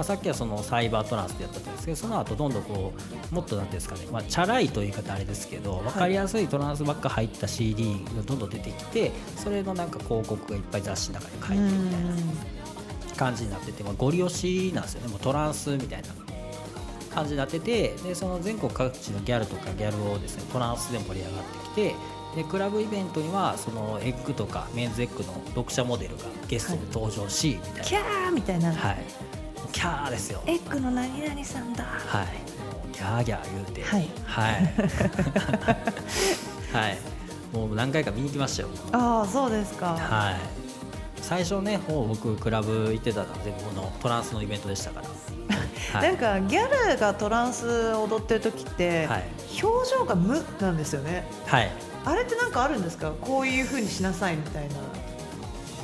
[0.00, 2.92] あ、さっきはそのサイバートランスでやったんですけどその後どんどんこ
[3.32, 15.08] うもっとなんていうんですかね、まあ、チャラいという言い方あれですけど分かりやすいトランスばっか入った CD がどんどん出てきてそれのなんか広告がいっぱい雑誌の中に書いてるみたいな感じになってて、まあ、ゴリ押しなんですよね。
[15.08, 16.08] もうトランスみたいな
[17.14, 21.94] 感じになっててでその全国各地のギャルとかギャルをですねトランスで盛り上がってきて
[22.36, 28.78] でクラブイベントにはそのエッグとかメンズエッグの読者モデルがゲストで登場し、みたいキャーみたいな、な。
[28.78, 29.39] はい
[29.72, 30.42] キャーですよ。
[30.46, 31.84] エッグの何々さんだ。
[31.84, 32.26] はい。
[32.92, 33.82] ギャーギャー言うて。
[33.82, 34.08] はい。
[34.26, 34.52] はい。
[36.76, 36.98] はい。
[37.52, 38.68] もう何回か見に行きましたよ。
[38.92, 40.36] ああそうですか、はい。
[41.20, 45.08] 最初ねもう僕クラブ行ってたのは全部このトランスのイベントでしたから、
[46.00, 49.24] はい、なんかギャルがトランス踊ってる時って、はい。
[49.62, 51.24] 表情が無なんですよね。
[51.46, 51.70] はい。
[52.04, 53.10] あれってなんかあるんですか？
[53.20, 54.68] こういう風にしなさいみたい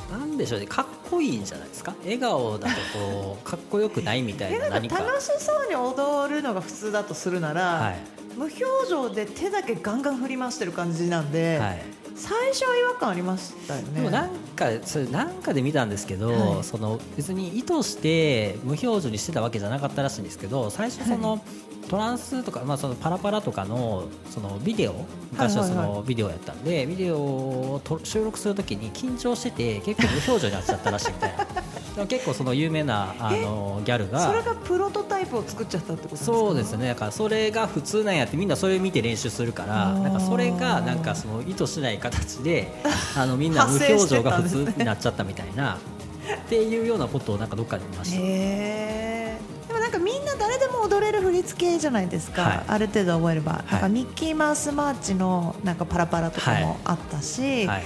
[0.09, 0.17] な。
[0.17, 0.67] なんでしょうね。
[0.67, 1.95] かっこいいんじゃないですか？
[2.03, 5.03] 笑顔だとこうかっこよくないみたいえな何かか。
[5.03, 7.97] 楽しそうに踊るのが普通だとするなら、はい。
[8.37, 11.81] 無表情で手だけガンガン振り回してる感じなんで、はい。
[12.15, 13.91] 最初は違和感ありましたよね。
[13.95, 16.63] でもなんかそれなんかで見たんですけど、はい。
[16.63, 21.43] その別に意図して無表情にしてたわけじゃなかったらしいんですけど最初その、
[21.89, 31.45] トランスとか、まあ、そのパラパラとかのそのビデオ昔はそのビデオやったんで、ビデオをと収録するときに緊張してて結構無表情になっちゃったらしいみたいな。
[31.97, 36.37] でも結構その有名なあのギャルそれががプロトタイプを作っちゃったってことですか？
[36.37, 36.89] そうですね。
[36.89, 42.71] だからそれが普通なんやってみんなそれ見て練習するからなんかそれがなんかその意図しない形で
[43.17, 45.77] あのみんな無表情が普通になっちゃったみたいな
[46.35, 49.56] っていうようなことをなんかどっかで見ました。
[49.77, 52.63] もなんかみんな誰でも踊れる振り付けじゃないですか、はい。
[52.67, 53.71] ある程度覚えれば、い。
[53.71, 57.83] なんかミッキーマウスマーチのなんかパラパラとかもあったし、はい。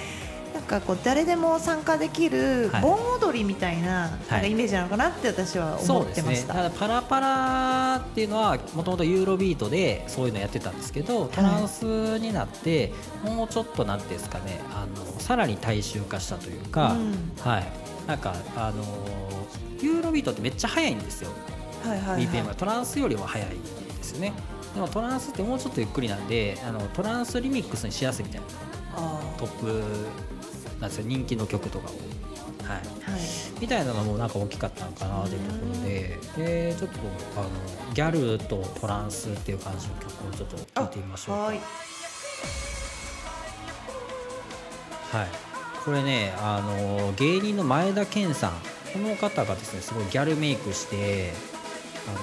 [0.53, 2.81] なんかこう誰でも参加できるはい。
[2.81, 6.13] 盆踊りみたいな,、なんかイメージなのかなって私は思ってました。
[6.13, 17.31] そうですね、ただパラパラっていうのはもともとユーロビートでそういうのやってたんですけどトランスになってもうちょっとなんですかねあのさらに大衆化したというか、うん。
[17.39, 17.67] はい。
[18.07, 18.83] なんかあの
[19.79, 21.31] ユーロビートってめっちゃ速いんですよ、
[21.83, 22.27] はいはいはい。
[22.27, 24.33] BPM がトランスよりも速いですよね。
[24.73, 28.47] でもトランスってもうちょっとゆっくりなんであのトランスリミックスにしやすいみたいな。
[28.95, 29.83] あトップ
[30.79, 31.05] なんですよ。
[31.07, 31.91] 人気の曲とかを。
[31.91, 32.81] はい。
[32.81, 33.21] ーはい。
[33.59, 36.99] みたいなのもなんか大きかったのかなというところで、でちょっと
[37.37, 41.41] あのギャルとトランスっていう感じの曲をちょっと聴いてみましょうか。
[41.41, 41.59] はい。
[45.11, 45.27] はい、
[45.83, 48.51] これねあの芸人の前田健さん。
[48.93, 51.31] この方がですねすごいギャルメイクして
[52.07, 52.17] あの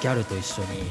[0.00, 0.90] ギャルと一緒に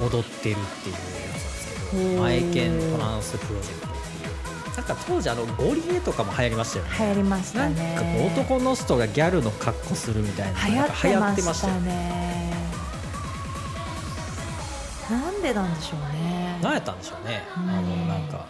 [0.00, 2.20] 踊ってるっていうやつなんですけどほう。
[2.20, 6.90] 前健トランスプロジェクトっていうなんか当時あのゴリエとかも流行りましたよね。
[6.98, 7.96] 流行りましたなんね
[8.34, 12.48] か男の人がギャルの格好するみたいな流行ってましたよね。
[15.10, 16.58] なんでなんでしょうね。
[16.62, 17.42] 何やったんでしょうね。
[17.56, 18.46] あうんのなんか。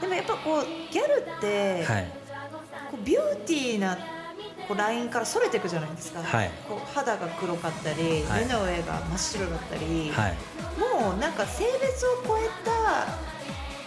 [0.00, 2.12] でもやっぱこうギャルって、はい。
[2.90, 3.98] こうビューティーな
[4.68, 6.50] こうラインからそれていくじゃないですか、はい。
[6.68, 8.46] こう肌が黒かったり、はい。
[8.46, 10.34] 目の上が真っ白だったり、はい。
[10.78, 12.76] もうなんか性別を超えた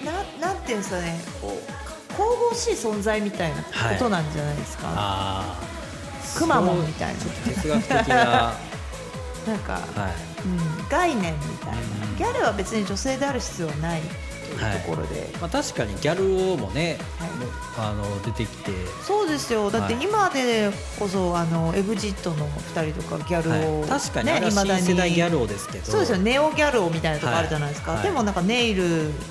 [0.06, 5.46] ななんていうんですかねこう神々しい存在みたいなことなんじゃないですか、
[6.38, 7.20] くまモンみたいな。
[7.20, 8.54] 哲学的な。
[9.48, 9.82] なんか、はい。
[10.46, 14.02] うん、概念みたいな、うんギャルは別に女性である必要はない。
[14.02, 14.80] というはい。
[14.80, 17.30] ところで、まあ、確かにギャル王もね、はい。
[17.78, 18.72] あの出てきて、
[19.06, 19.72] そうですよ。
[19.72, 25.86] だってはい今でこそあのエグジットの2人とかギャルを、はい、確かにあれは未だ新世代ギャル王ですけど。
[25.86, 26.18] そうですよ。
[26.18, 28.04] ネオギャル王みたいなとこあるじゃないですか、はい。
[28.04, 28.84] でもなんかネイル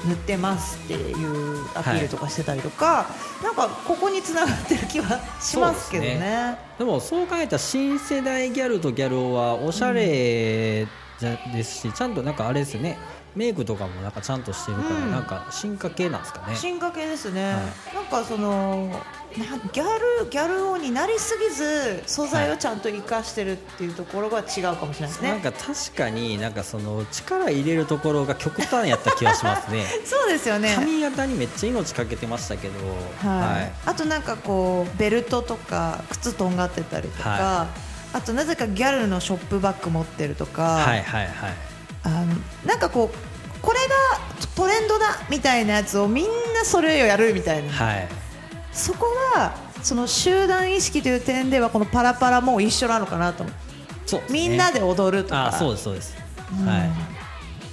[0.07, 3.07] 塗ってますっていうアピールとかしてたりとか、
[3.42, 6.59] なんかここに繋がってる気はしますけどそうですね。
[6.78, 10.87] でもそう考えたら新世代ギャルとギャル王はおしゃれ
[11.18, 12.96] じゃですし、ちゃんとなんかあれですよね
[13.37, 15.11] メイクとかもなんかちゃんとしてるから、うん。
[15.11, 16.57] なんか進化系なんですかね。
[16.57, 17.61] 進化系ですね、は
[17.95, 18.88] なんかその
[19.37, 29.85] なギャルギャル王になりすぎず素材をちゃんと生かしてるっていうところが違うかもしれないですね、なんか確かになんかその力入れるところが極端やった気がしますね。
[30.05, 30.75] そうですよね。
[30.75, 32.75] 髪型にめっちゃ命かけてましたけど。
[33.29, 33.73] はい。
[33.87, 37.67] あとなんかこうベルトとか靴とんがってたりとか、は
[38.12, 41.67] あとなぜかギャルのショップバッグ持ってるとか、はいはいはい
[42.02, 42.26] あの
[42.64, 43.94] なんかこうこれが
[44.54, 48.08] トレンドだみたいなやつをみんなそれをやるみたいな、はい。
[48.72, 53.44] そこはその集団意識という点ではこのパラパラも一緒なのかなと。
[54.06, 54.26] そうね。
[54.30, 55.48] みんなで踊るとか。
[55.48, 56.16] あそうですそうです、
[56.61, 56.66] うん。
[56.66, 56.88] はい。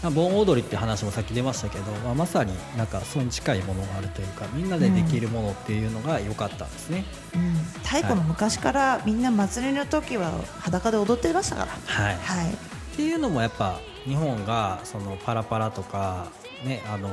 [0.04, 7.54] まあ盆踊りって話もさっき出ましたけど、まあ、まさになんかそれに近いものがあるというかみんなでできるものっていうのが良かったんですね、うん。
[7.84, 11.72] 太古の昔からみんな祭りの時は裸で踊ってましたから。
[11.86, 12.16] はい。
[12.18, 16.32] はいっていうのもやっぱ日本がそのパラパラとか、
[16.64, 17.10] ね、あの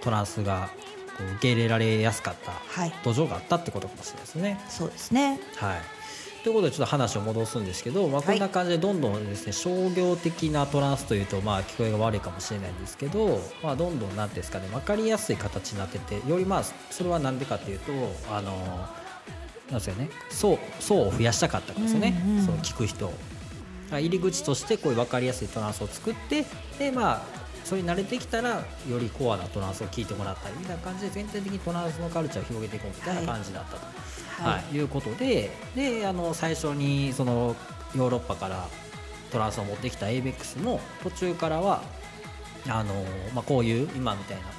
[0.00, 0.70] トランスが
[1.36, 2.92] 受け入れられやすかったはい。
[3.04, 4.60] 土壌があったってことかもしれないですね。
[4.68, 5.38] そうですね。
[5.54, 5.80] はい、
[6.42, 17.92] ということでちょっと話を戻すんですけど、まあ、こんな感じでどんどんですね商業的なトランスというとまあ聞こえが悪いかもしれないんですけど、まあ、どんどんなんですかね分かりやすい形になっててよりまあそれは何でかっていうと
[18.34, 18.50] あの
[19.70, 22.44] なんですよね層層を増やしたかったからですよね、うんうん。
[22.44, 23.14] その聞く人を
[23.98, 26.44] 入り口としてこういう分かりやすいトランスを作って
[26.78, 33.86] でまあそれに慣れてきたらよりコアなトランスを聞いてもらったりみたいな感じで全体的にトランスのカルチャーを広げていこうみたいな感じだったと。
[34.42, 37.54] ははいい、いうことでであの最初にその
[37.94, 38.68] ヨーロッパから
[39.30, 41.82] トランスを持ってきた ABEX も途中からは
[42.68, 42.94] あの、
[43.34, 44.50] まあ、こういう今みたいなこ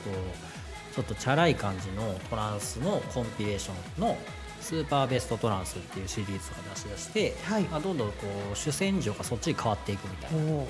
[0.92, 4.18] うちょっとチャラい感じのトランスのコンピレーションの
[4.62, 6.40] スーパーベストトランスっていうシリーズが
[6.74, 7.64] 出し出して、はい。
[7.64, 8.16] まあ、どんどんこ
[8.54, 10.58] う主戦場がそっちに変わっていくみたいな。
[10.58, 10.66] は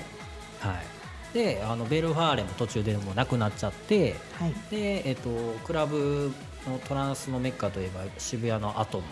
[1.32, 4.54] い、であのベルファーレも途中でもうなくなっちゃってはい。
[4.70, 5.28] で、えっと、
[5.64, 6.32] クラブ
[6.68, 9.04] のトランスのメッカといえば渋谷のアトム。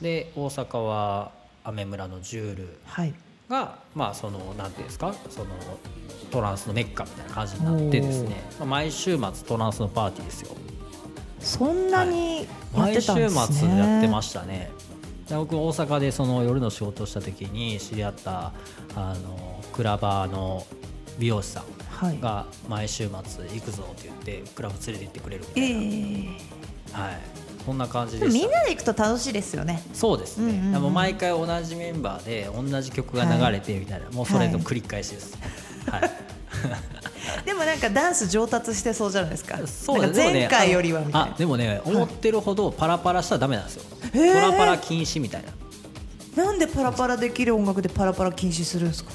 [0.00, 1.32] で大阪は
[1.64, 2.78] アメ村のジュール。
[2.84, 3.14] はい。
[3.48, 5.12] が、まあ、そのなんていうんですか？
[5.28, 5.46] その
[6.30, 10.54] トランスのメッカみたいな感じになってですね、まあ、毎週末トランスのパーティーですよ
[11.40, 14.70] そんなにやっ毎週てたんですね、末やってましたね。
[15.28, 18.52] で僕大阪でその夜の仕事をした時に知り合った
[18.96, 20.66] あのクラバーの
[21.18, 22.20] 美容師さんはい。
[22.20, 25.80] が毎週末行くぞって言ってクラブ連れて行ってくれるみたえいな、
[26.96, 27.18] えはい、
[27.64, 29.82] こんな感じでみんなで行くと楽しいですよね。
[29.92, 30.72] そうですね、うんうんうん。
[30.72, 35.38] でも毎回同じメンバーで同じ曲が流れてみたいな、もうそれの繰り返しです、
[35.88, 36.10] はい
[37.44, 39.58] でもなんかダンス上達してそうじゃないですか。
[39.66, 41.32] そうなんか前回よりはみたいな。
[41.34, 43.84] あでもね思ってるほどパラパラしたらダメなんですよ、
[44.14, 44.32] へー。
[44.32, 45.44] トラパラ禁止みたい
[46.36, 46.44] な。
[46.44, 49.10] なんでパラパラできる音楽でパラパラ禁止するんですか？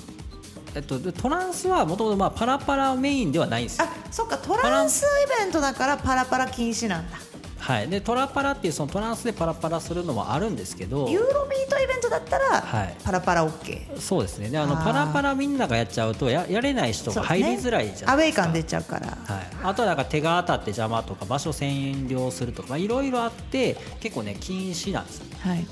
[0.76, 3.86] えっと、でトランスはもともとまあパラパラメインではないんですよ。
[3.86, 4.38] あそっか。
[4.38, 7.18] トランスイベントだからパラパラ禁止なんだ
[7.66, 11.10] はい、でトラパラっていうそのトランスでパラパラするのもあるんですけど。
[11.10, 12.96] ユーロビートイベントだったら、はい。
[13.04, 14.50] パラパラ OK そうですね。
[14.50, 18.44] であのパラパラみんながやっちゃうとややれない人が入りづらいじゃアウないですか。
[18.44, 19.08] ェイ感出ちゃうから。
[19.08, 25.66] はい、あとはなんか手が当たって邪魔とか場所占領するとかまあいろいろあって結構ね禁止なんですよ、はい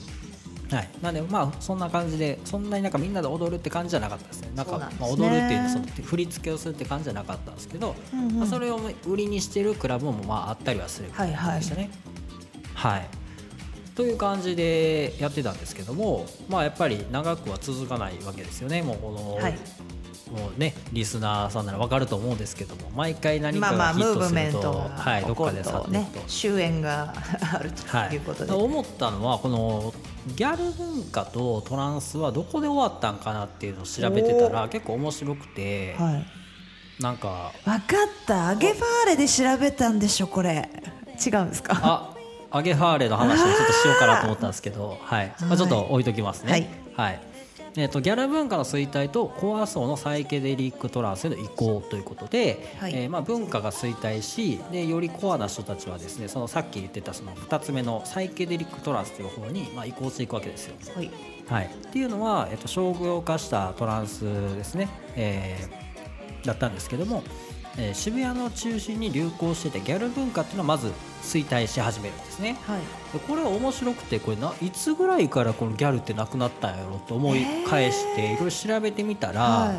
[0.73, 4.49] はい、なんでまあそんな感じでそんなになんかみんなで踊るって感じじゃなかったですね。
[4.55, 4.85] なんかね。
[4.99, 8.39] まあ、踊るっていうその振り付けをするって感じじゃなかったんですけど、うんうん。
[8.39, 11.89] まあ、それを売りにしてるクラブもまああったりはするみたいなでしたね。
[12.73, 13.23] はい
[13.95, 19.53] という感じでやってたんですけども、まあ、やっぱり長くは続かないわけですよね、もうこの、はい。
[20.31, 26.11] もうね、リスナーさんなら分かると思うんですけども、毎回何まあまあかがヒットすると、トがはい、どっかで去っていとね。
[26.27, 27.13] 終焉が
[27.53, 29.93] あるはい、ということで、思ったのはこの
[30.27, 36.25] ギャル文化とトランスはどこで終わったんかなっていうのを調べてたら結構面白くて、はい。
[37.01, 37.51] なんか。
[37.65, 38.49] 分かった。
[38.49, 40.69] アゲファーレで調べたんでしょこれ。
[41.25, 41.79] 違うんですか？
[41.81, 42.15] あ
[42.51, 45.33] アゲハーレの話をちょっとしようかなと思ったんですけど、はい。
[45.41, 46.69] まあ、ちょっと置いときますね。
[46.95, 47.19] はい
[47.75, 52.93] えー、とギャル文化の衰退とコア層のサイケデリックトランスへの移行ということで、はい。
[52.95, 60.75] えーまあ、文化が衰退しでよりコアな人たちはですねそのさっき言ってたその2つ目のサイケデリックトランスという方に、まあ、移行していくわけですよ。
[60.95, 61.11] はい。
[61.47, 64.23] はい、っていうのは、えっと、商業化したトランス
[64.55, 65.83] ですね、えー
[66.45, 67.23] だったんですけども、
[67.77, 70.91] えー渋谷の中心に流行しててギャル文化っていうのはまず
[71.23, 72.57] 衰退し始めるんですね。
[72.67, 72.81] はい。
[73.13, 79.77] でこれは面白くてこれないつぐらいからこのギャルってなくなったんやろと思い返していろいろ調べてみたら、はい。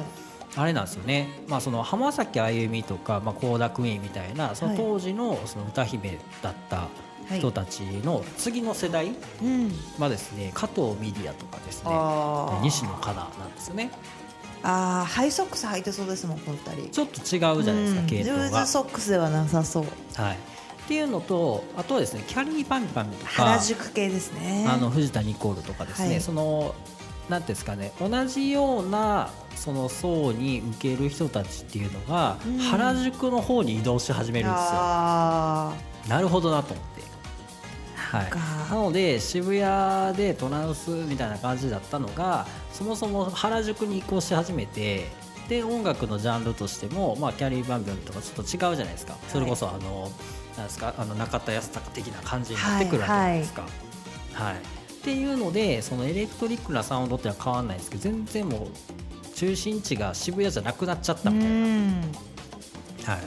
[0.57, 6.87] あれなんですよね、まあ、その浜崎あゆみとか、まあ、倖田來未みたいなその当時のその歌姫だった
[7.29, 9.73] 人たちの次の世代うん。
[9.99, 11.91] はですね加藤ミリアとかですね。
[12.63, 13.91] 西野カナなんですよね。
[14.63, 16.91] あーハイソックス履いてそうですもんこの二人。
[16.91, 18.07] ちょっと違うじゃないですか、うん。
[18.07, 18.45] 系統が。
[18.45, 18.73] ルーズ。
[18.73, 19.85] ソックスではなさそう。
[20.15, 20.39] はい、
[20.85, 24.67] っていうのとあとはですねキャリーパンパンとか原宿系ですね。
[24.69, 26.21] あの藤田ニコールとかですね、はい。
[26.21, 26.75] その
[27.29, 32.59] なんですかね同じようなその層に受ける人たちっていうのが、うん。
[32.59, 34.69] 原宿の方に移動し始めるんですよ。
[34.73, 35.75] あ
[36.09, 37.03] なるほどなと思って。
[37.97, 38.39] はい、か。
[38.71, 45.09] なので渋谷でトランスみたいな感じだったのがそもそも原宿に移行し始めて
[45.49, 50.11] で音楽のジャンルとしても、まあ、キャリーバンビョンとかちょっと違うじゃないですか、それこそあの
[50.57, 50.95] なんですか？
[50.97, 53.63] あの中田康隆的な感じになってくるわけじゃないですか。
[54.33, 61.57] はいっていうのでそのエレクトリックなサウンドっていうのは変わらないんですけど全然もう中心地が渋谷じゃなくなっちゃったうみたいな。
[61.57, 62.01] ん。
[63.05, 63.19] は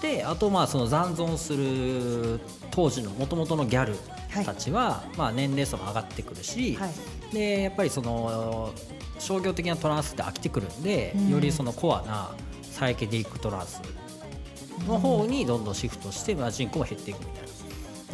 [0.00, 2.40] であとまあその残存する
[2.70, 3.98] 当時のもともとのギャル
[4.46, 6.90] たちは、まあ、年齢層も上がってくるし、はい。
[7.34, 8.72] でやっぱりその
[9.18, 11.28] 商業的なトランスって飽きてくるんで、うん。
[11.28, 13.82] よりそのコアなサイケデリックトランス
[14.86, 17.54] の方にどんどんシフトして、まあ、人口も減っていくみたいな。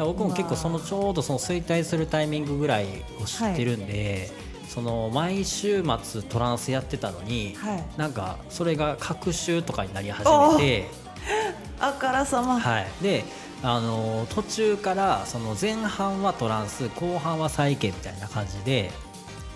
[0.01, 2.87] ら僕も結構そのちょうどその衰退するタイミングぐらい
[3.23, 4.31] を知ってるんで、
[4.69, 7.85] その毎週末トランスやってたのに、はい。
[7.97, 10.89] なんかそれが隔週とかになり始めて、
[11.79, 13.25] あからさま、はい、で
[13.63, 18.91] あの途中からその前半はトランス後半は再建みたいな感じで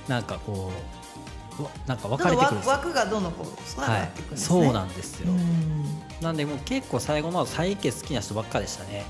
[0.08, 0.72] なんかこうわ
[1.86, 2.72] なんか分かれてくるんですよ。
[2.72, 5.84] 枠がどんどんこう少なくはいなっていくん、ですね、そうなんですよ、うん。
[6.20, 9.04] なんでもう結構最後の再建好きな人ばっかでしたね。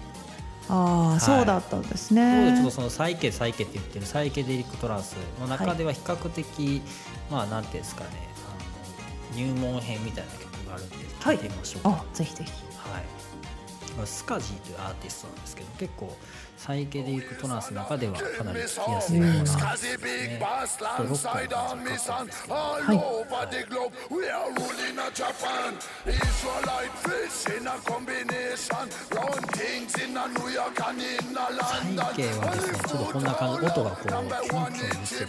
[0.68, 1.20] ああ、い。
[1.20, 6.82] そうだったんですなのでちょっねとその再建再建って言ってるサイケデリックトランスの中では比較的、
[7.30, 8.10] まあなんていうんですかね
[9.32, 11.36] あの入門編みたいな曲があるんではい。
[11.36, 12.52] 聞いてみましょうか、あぜひぜひ。
[12.90, 13.02] はい、
[14.04, 16.16] スカジーというアーティストなんですけど結構
[16.56, 19.62] サイケデリックトランスの中ではかなり聴きやすいようなですね
[21.08, 22.98] ロックな感じがですけどはい。
[31.64, 31.78] サ
[32.12, 35.26] イケはですねちょっとこんな感じ音がこうキュンキュン言ってて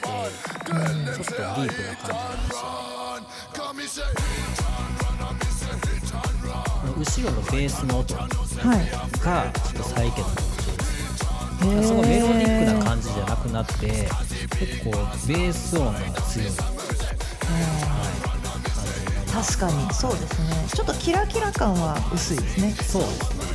[1.16, 2.60] ちょっとディープな感じ
[3.60, 4.75] なんですよ
[6.98, 8.30] 後ろのベースの音がはい。
[8.30, 10.96] ちょっとサイケの特徴です
[11.66, 14.92] へーそのメロディックな感じじゃなくなって結構
[15.28, 16.48] ベース音が強い、
[19.32, 20.68] 確かにそうですね。
[20.74, 22.72] ちょっとキラキラ感は薄いですね。
[22.72, 23.46] そうですね。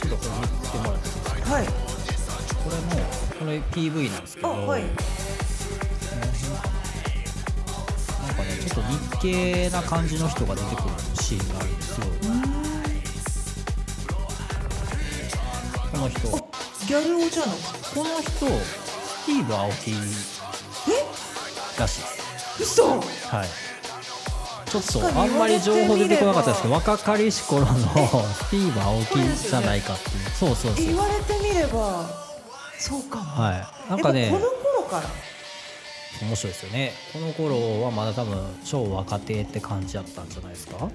[0.00, 3.02] ちょっとこれ見てもらっていいですかはいこれも
[3.38, 4.82] これ PV なんですけどあはい。
[4.82, 4.88] な
[8.32, 10.88] んかねちょっと日系な感じの人が出てくる
[11.28, 12.06] シーンがあるんですよ。
[15.92, 16.48] この人こ
[16.86, 19.92] ギャルお茶のの人スティーブ・アオキ
[21.78, 22.72] らしいです。
[22.80, 23.48] 嘘はい。
[24.70, 27.76] ちょっとあんまり情報出てこなかったですけど若かりし頃のス
[28.50, 30.86] ティーブ・アオキじゃないかっていうそうそうそう。
[30.86, 32.08] 言われてみれば
[32.78, 33.24] そうかも。
[33.24, 33.90] はい。
[33.90, 35.10] なんかねえこの頃から？
[36.22, 36.92] 面白いですよね。
[37.12, 40.90] この頃はまだ多分超若手って感じだったんじゃないですか、は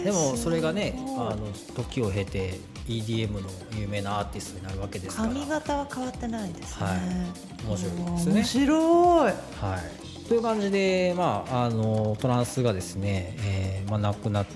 [0.00, 3.48] い、でもそれがねあの時を経て EDM の
[3.78, 5.28] 有名なアーティストになるわけですから。
[5.28, 6.98] 髪型は変わってないですね、はい。
[7.66, 8.34] 面白いですね。
[8.34, 9.32] 面白い。
[9.32, 14.46] はい、という感じで、まあ、あのトランスがですね、えーまあ、なくなっ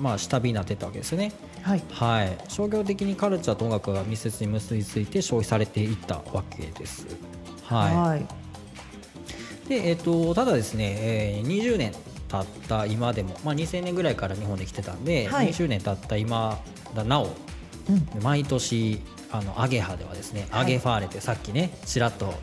[0.00, 1.32] まあ、下火になってったわけですよね、
[1.62, 1.82] はい。
[1.90, 7.06] はい、商業的にカルチャーと音楽が密接に結びついて消費されていったわけです。
[7.66, 7.94] はい。
[7.94, 8.26] はい。
[9.68, 11.92] でえっとただですね、えー20年
[12.28, 15.48] 経った今でも、まあ、2000年ぐらいから日本で来てたんで、はい。
[15.48, 16.58] 20年経った今
[16.94, 17.28] だなおう
[17.92, 18.22] ん。
[18.22, 19.00] 毎年
[19.30, 20.62] あのアゲハではですね、はい。
[20.62, 22.34] アゲファーレってさっきねちらっと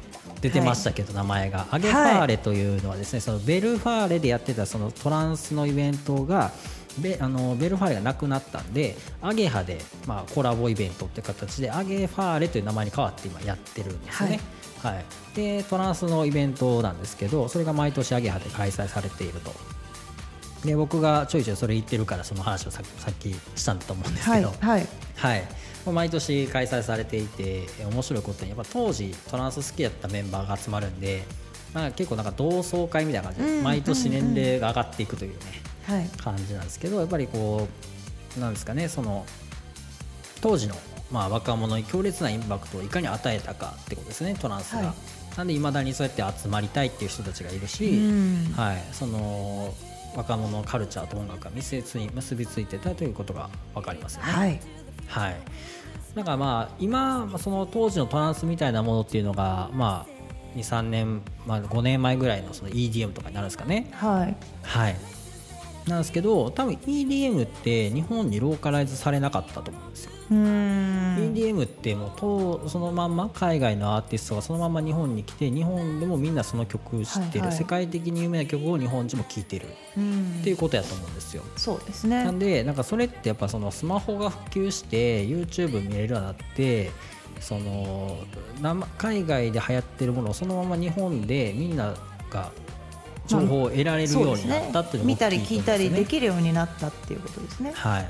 [0.41, 1.67] 出てましたけど、名前が。
[1.71, 6.51] アゲファーレというのはですね、そのベルファーレでやってたそのトランスのイベントが
[6.99, 14.39] ベあのベルファーレがなくなったんでアゲハで、まあ、コラボイベントって形でアゲファーレという名前に変わって今やってるんですね。
[14.83, 15.05] はい。
[15.35, 19.51] でトランスのイベントなんですけどそれが毎年アゲハで開催されていると。
[20.65, 25.41] で僕がちょいちょいそれ言ってるからその話をささっきしたんだと思うんですはいけど、はいはい、
[25.85, 31.23] もう毎年開催されていてえ面白いことにやっぱ当時トランス好きだったメンバーが集まるんで、
[31.73, 35.37] まあ、結構なんか同窓会みたいな感じでうん毎年年齢が上がっていくというね、
[35.85, 36.09] はい。
[36.17, 37.67] 感じなんですけどやっぱりこ
[38.37, 39.25] うなんですかねその
[40.39, 40.75] 当時の
[41.11, 44.87] まあ若者に強烈なインパクトをいかに与えたかってことですねトランスが。
[44.87, 44.93] はい。
[45.37, 48.53] なんでいまだにそうやって集まりたいっていう人たちがいるし、うん。
[48.55, 49.73] はい、その
[50.15, 54.31] 若者のカルチャーと音楽が密接に結びついてたということが分かりますよね。
[54.31, 54.59] はい。
[55.07, 55.35] はい、
[56.15, 63.89] だからまあ今その当時のトランスみたいなものっていうのがまあ23年、まあ、5年前ぐらいのその EDM とかになるんですかね。
[63.93, 64.35] はい。
[64.61, 65.12] はい
[65.87, 70.11] なんですけど多分 EDM って日本にローカライズされなかったと思うんですよ。
[70.29, 79.67] EDM ってもうとそのまんま海外のアーティストがそのまま日本に来て日本でもみんなその曲を知ってる、はいはい世界的に有名な曲を日本人も聴いてる
[79.97, 81.43] うんっていうことやと思うんですよ。
[81.55, 86.91] そうですねなんでなんかそれってやっぱそのスマホが普及して YouTube 見れるようになって
[87.39, 88.17] その
[88.61, 91.93] 生海外で流行ってるものをそのまま日本でみんな
[92.29, 92.51] が
[93.27, 97.71] 情報を得られるようになったっていう見たり聞いたりできるようになったっていうことですね。
[97.73, 98.09] はい、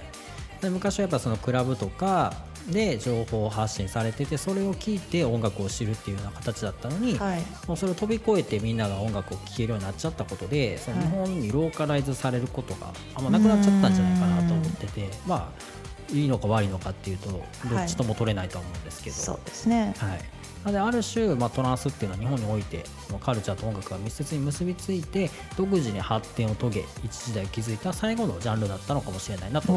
[0.61, 2.34] で昔はやっぱそのクラブとか
[2.68, 7.41] で情報発信されててそれを聞いて音楽を知るっていうような形だったのに、はい。
[7.68, 15.84] もうそれを飛び越えてみんなが音楽を聴けるようになっちゃったことでその日本にローカライズされることがあんまなくなっちゃったんじゃないかなと思っててまあ
[16.14, 17.39] いいのか悪いのかっていうとど
[17.78, 19.93] っちとも取れないとは思うんですけど、そうですね。
[19.97, 20.22] はい、
[20.64, 29.74] なのである種、まあ、トランスっていうのは日本においてそのカルチャーと音楽が密接に結びついて独自に発展を遂げ一時代を築いた最後のジャンルだったのかもしれないなと、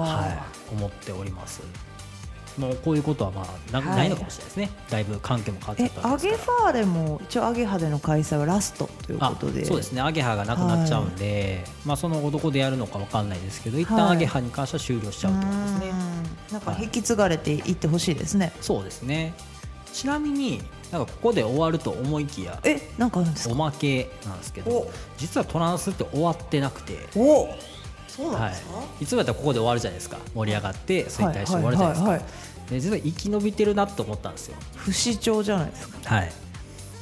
[0.00, 1.62] はい、思っております。
[2.58, 4.08] もうこういうことはまあな,、はい。
[4.08, 4.70] のかもしれないですね。
[4.90, 9.62] だいぶ環境も変わっちゃえったわアゲファーレも一応アゲハでの開催はラストということで。
[9.62, 10.02] あそうですね。
[10.02, 16.52] アゲハがなくなっちゃうんで、まあ、その後どこでやるのかわかんないですけど一旦はいアゲハに関しては終了しちゃうと思うんですね、うん。
[16.54, 18.52] なんか引き継がれていってほしいですね。
[18.60, 19.34] そうですね
[19.92, 24.90] ちなみになんかここで終わると思いきやえなんかあるんですおかまけなんですけどお。
[25.16, 27.48] 実はトランスって終わってなくて、お。
[28.08, 28.70] そうなんはですか、
[29.00, 30.18] い、いつもやったらここで終わるじゃないですか。
[30.34, 32.26] 盛り上がって衰退して終わるじゃないですか、はいはい
[32.70, 34.56] で実は生き延びてるなと思ったんですよ。
[34.76, 36.14] 不死鳥じゃないですか？
[36.14, 36.32] はい。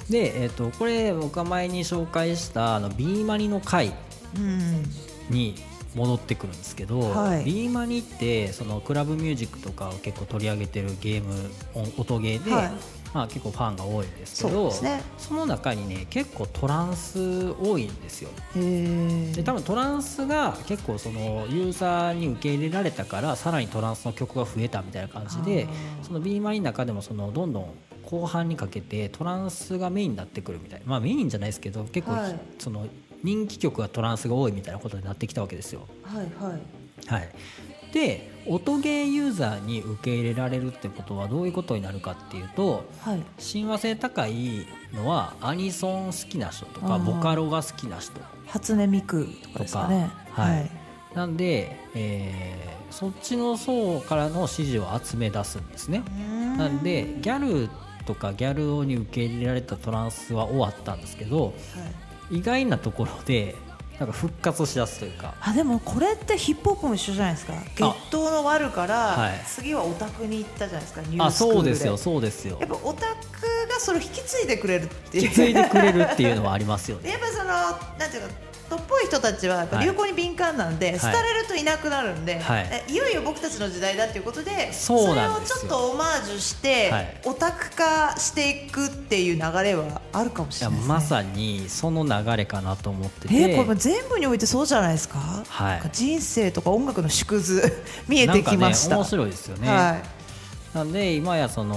[0.08, 3.92] で、えー、とこれ僕が前に紹介したあの B マニの回
[4.36, 4.82] うん。
[5.28, 5.56] に
[5.94, 7.44] 戻ってくるんですけど、はい。
[7.44, 12.70] B マニってそのクラブミュージックとかを結構取り上げてるゲーム音音ゲーで、はい。
[13.14, 15.02] まあ、結構ファンが多いんですけどね。
[15.16, 18.28] その中にね結構トランス多いんですよ。
[18.54, 25.66] で多分トランスが結構そのユーザーに受け入れられたからさらにトランスの曲が増えたみたいな感じで
[26.02, 27.74] その B マリの中でもそのどんどん
[28.04, 30.86] 後半にかけてトランスがメインになってくるみたいな。
[30.86, 32.38] まあメインじゃないですけど結構はい。
[32.58, 32.86] その
[33.22, 35.86] 人気曲がトランスが多いみたいなことになってきたわけですよ。
[36.02, 36.60] はいはい。
[37.06, 37.28] はい、
[37.92, 43.22] で音ゲーユーザーに受け入れられるってことはどういうことになるかっていうとはい。
[43.38, 48.12] 親和性高いのはアニソン好きな人とかボカロが好きな人
[48.46, 50.10] 初音ミクとかですかね。
[50.28, 50.70] とかはい。
[51.14, 56.02] なんで、えーそっちの層からの支持を集め出すんですね。
[56.56, 57.68] なんでギャル
[58.06, 61.54] とかギャルに受け入れられたトランスは終わったんですけど
[62.30, 63.56] 意外なところで
[63.98, 65.34] なんか復活しだすというか。
[65.40, 67.54] あでもこれってヒップホップも一緒じゃないですか。
[67.76, 69.42] ゲットの悪から、はい。
[69.46, 72.58] 次はオタクに行ったじゃないですかニュあースクールそうですよそうですよ。
[72.60, 75.24] やっぱオタクがそれを引き継いでくれるっていう。
[75.24, 77.10] 引き継いでくれるっていうのはありますよね。
[77.10, 78.28] やっぱそのなんていうか
[78.68, 80.98] とっぽい人たちは流行に敏感なんで、い。
[80.98, 82.94] 廃れるといなくなるんで、はい。
[82.94, 87.20] よいよ僕たちの時代だっていうことでそれをちょっとオマージュして、はい。
[87.24, 90.94] オタク化していくっていう流れはあるかもしれないですね。
[90.94, 95.82] まさにその流れかなと思ってて、えーこれも全部においてそうじゃないですか,、はい。
[95.92, 99.98] 人生とか音楽の縮図 見えてきました、なんかね、面白いですよね、は
[100.74, 100.76] い。
[100.76, 101.76] なんで今やその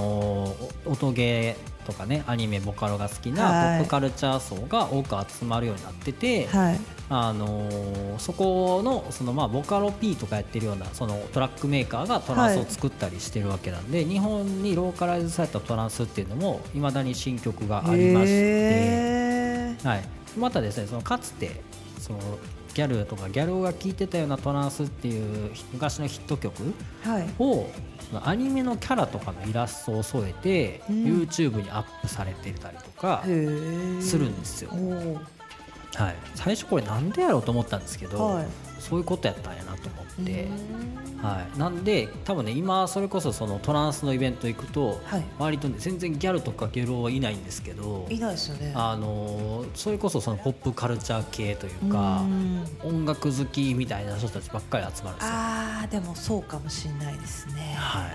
[0.84, 3.78] お音ゲーとかねアニメボカロが好きはない。
[3.78, 6.80] ポップカルチャー層が多く集まるようになってて、はい。
[7.08, 20.04] あのーそこのそのまあボカロ P とかやってるようなそのトラックメーカーがトランスを作ったりしてるわけなんで、日本にローカライズされたトランスっていうのもいまだに新曲がありまして、はい、
[20.38, 21.62] またですねそのかつて
[21.98, 22.18] その
[22.74, 27.28] ギャルとかギャルが聴いてたようなトランスっていう昔のヒット曲はい。
[27.38, 27.68] を
[28.08, 31.04] そのアニメのキャラとかのイラストを添えて、うん。
[31.04, 33.30] YouTube にアップされてたりとかす
[34.18, 34.70] るんですよ。
[35.94, 38.46] はい、最初これなんでやろうと思ったんですけど、はい
[38.82, 40.48] そういうことやったんやなと思って、
[41.22, 45.24] はい、なんで多分ね今それこそそのトランスのイベント行くと、はい。
[45.38, 48.72] 割とね全然ギャルとかゲロはいないんですけどいないですよね。
[48.74, 52.64] あのそれこそそのポップカルチャー系というかうん。
[52.82, 55.32] 音楽好きみたいな人たちばっかり集まるんですよ。
[55.32, 57.74] あーでもそうかもしれないですね。
[57.76, 58.10] はい。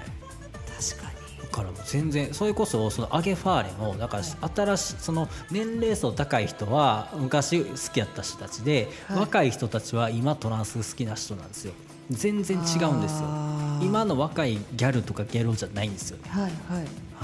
[0.91, 1.16] 確かに。
[1.16, 1.16] だ
[1.57, 9.19] からもう全然それこそそのアゲファーレもだから新しいその年齢層高い人は昔好きやった人たちで、はい。
[9.19, 11.73] 若い人たちは今トランス好きな人なんですよ。
[12.09, 13.27] 全然違うんですよ。
[13.81, 16.29] 今の若いギャルとかギャルじゃないんですよね。
[16.29, 16.51] はいはい。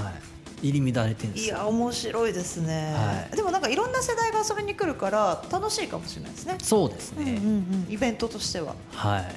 [0.04, 0.14] はい。
[0.62, 1.56] 入り乱れてるんですよ。
[1.56, 3.36] いや面白いですね、はい。
[3.36, 6.56] でもなんかいろんな世代が遊びに来るから楽しいかもしれないですね。
[6.62, 7.54] そうですね、うんうん
[7.86, 7.92] うん。
[7.92, 8.74] イベントとしては。
[8.92, 9.34] はい。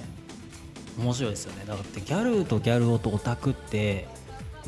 [0.99, 1.63] 面白いですよね。
[1.67, 4.07] だってギャルとギャルとオタクって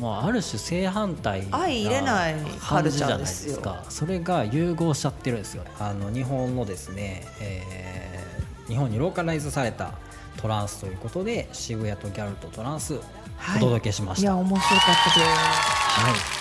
[0.00, 3.84] まあ、ある種正反対な相入れないカルチャー感じじゃないでですか。
[3.88, 5.64] それが融合しちゃってるんですよ。
[5.78, 8.10] あの日本のですね、えー
[8.70, 9.94] 日本にローカライズされた
[10.36, 13.00] トランスということで渋谷とギャルとトランス
[13.36, 13.56] はい。
[13.56, 15.20] お届けしました、いや面白かったです。
[15.20, 16.39] はい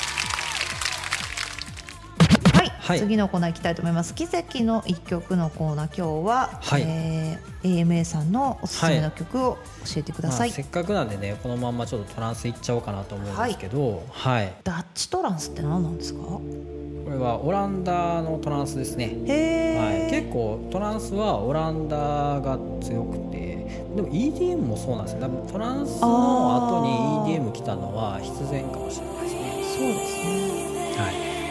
[2.89, 4.15] はい、はい次のコーナー行きたいと思います。
[4.15, 6.81] 奇跡の一曲のコーナー今日は、はい。
[6.85, 14.53] えー AMA さんのおすすめの曲を教えてください、まあせっかくなんでねこのまんまちょっとトランスいっちゃおうかなと思うんですけど、はい。
[14.63, 16.19] ダッチトランスって何なんですか？
[16.21, 16.41] こ
[17.09, 19.07] れはオランダのトランスですね。
[19.77, 25.21] はい、結構トランスはオランダが強くてでも EDM もそうなんですよ。
[25.21, 30.38] 多分トランスの後に EDM 来たのは必然かもしれないですね、そうですね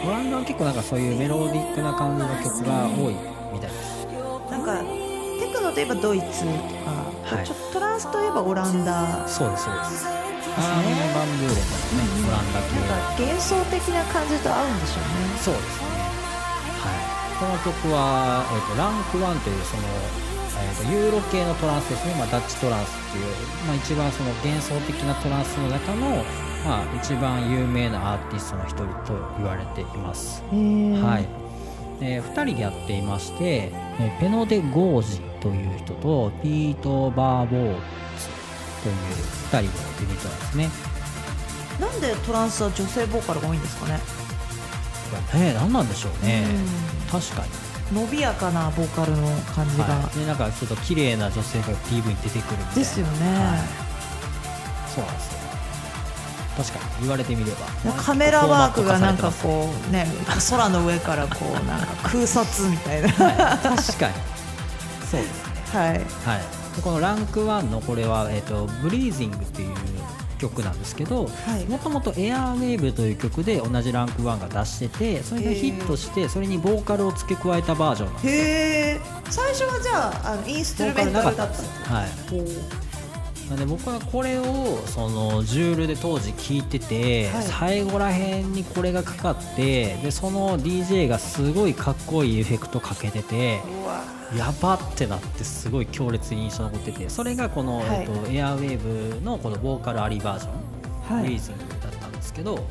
[0.09, 3.13] はい、オランダは結構なんかそういうメロディックな感じの曲が多い
[3.53, 4.09] みたいです。
[4.49, 6.49] なんかテクノといえばドイツと
[6.83, 7.45] か、はい。
[7.45, 10.09] ちょっとトランスといえばオランダそうですそうです。
[10.57, 12.73] アーミンねバンブーレンですね、オランダ系。
[12.89, 15.37] なんか幻想的な感じと合うんでしょうね。
[15.37, 15.93] そうですね。
[16.81, 17.05] はい。
[17.37, 19.87] この曲は、えー、とランクワンというその、
[20.57, 23.29] えー、とユーロ系のトランスですね、まあ、ダッチトランスっていう、
[23.63, 26.25] まあ、一番その幻想的なトランスの中の、
[26.65, 30.43] まあ、一番有名なアーティストの一人と言われています。
[30.51, 31.27] はい、
[32.03, 37.75] え2人でやっていまして、えーペノデ・ゴージという人とピート・バーボー
[38.17, 38.27] ツ
[38.83, 40.69] という2人のユニットなんですね。
[41.79, 43.99] なんでトランスは女性ボーカルが多いんですかね？
[45.31, 46.45] これね何なんでしょうね。
[47.09, 47.49] 確かに。
[48.01, 52.73] 伸びやかなボーカルの感じが、はい、でなんかちょっと綺麗な女性が PV に出てくるみたいな。
[52.75, 53.33] ですよね。
[53.33, 53.59] はい、
[54.93, 55.48] そうなんですよ
[56.63, 57.93] 確かに言われてみれば。
[57.93, 60.05] カメラワークがなんかこうね。
[60.49, 63.07] 空の上からこうなんか空撮みたいな。
[63.09, 64.13] はい、確かに。
[65.09, 65.79] そうですね。
[65.79, 65.89] はい。
[65.91, 65.99] はい。
[66.75, 69.75] でこのランク1のこれは、えー、とブリージングっていう
[70.37, 71.65] 曲なんですけどはい。
[71.65, 78.43] もともとエアーウェーブという曲で同じランク1が出しててそれがヒットしてそれにボーカルを付け加えたバージョンなんですよ。
[78.43, 78.45] へ
[78.95, 78.99] え
[79.29, 81.93] 最初はじゃああのインストゥルメンタルだったんですか？
[81.95, 82.09] はい
[83.49, 87.43] なんで僕はこれをそのジュールで当時聴いてて、はい。
[87.43, 93.59] 最後らへんにこれがかかってでその DJ がすごいかっこいいエフェクトかけてて
[94.37, 98.01] やばってなってすごい強烈に印象に残っててそれがこの、はい。
[98.01, 101.29] えっと、エアウェーブのこのボーカルありバージョン、はい。
[101.29, 102.63] リーズングだったんですけど、はい、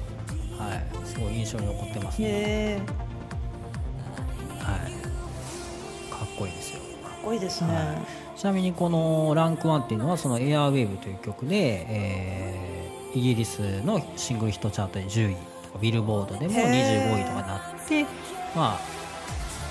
[1.04, 2.80] すごい印象に残ってますね、
[4.60, 4.92] はい、
[6.12, 6.80] かっこいいですよ。
[7.02, 7.98] かっこいいですね、
[8.38, 12.68] ちなみにこのランク1っていうのはそのエアウェーブという曲で、えー
[13.14, 17.16] イギリスのシングルヒットチャートで10位とかビルボードでもへー。
[17.16, 18.04] 25位とかなって
[18.54, 18.80] まあ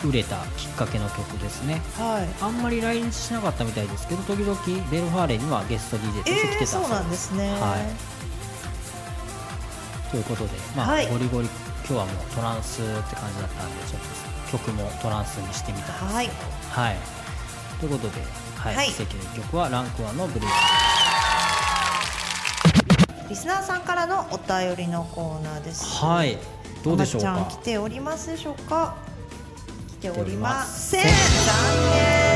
[0.05, 1.82] 売れたきっかけの曲ですね。
[1.97, 2.28] はい。
[2.43, 4.55] あんまり来日しなかったみたいですけど時々
[4.91, 7.78] ベルファーレンにはゲスト DJ として来てたえー、そうなんですね、は
[10.07, 11.09] い、ということで、まあはい。
[11.09, 14.01] ゴリゴリ今日はもうトランスって感じだったんでちょっ
[14.51, 16.13] と曲もトランスにしてみたんですけど。
[16.13, 16.28] はい。
[16.70, 16.97] はい、
[17.80, 18.22] ということで、
[18.68, 18.76] はい。
[18.76, 18.91] はい。
[19.36, 20.49] 曲はランク1のブルー
[23.30, 25.86] リスナーさんからのお便りのコーナーです。
[26.03, 26.38] はい。
[26.84, 27.32] どうでしょうか？
[27.34, 28.95] まっちゃん来ておりますでしょうか？
[29.99, 31.03] 来ておりません。
[31.03, 31.11] 残
[31.95, 32.27] 念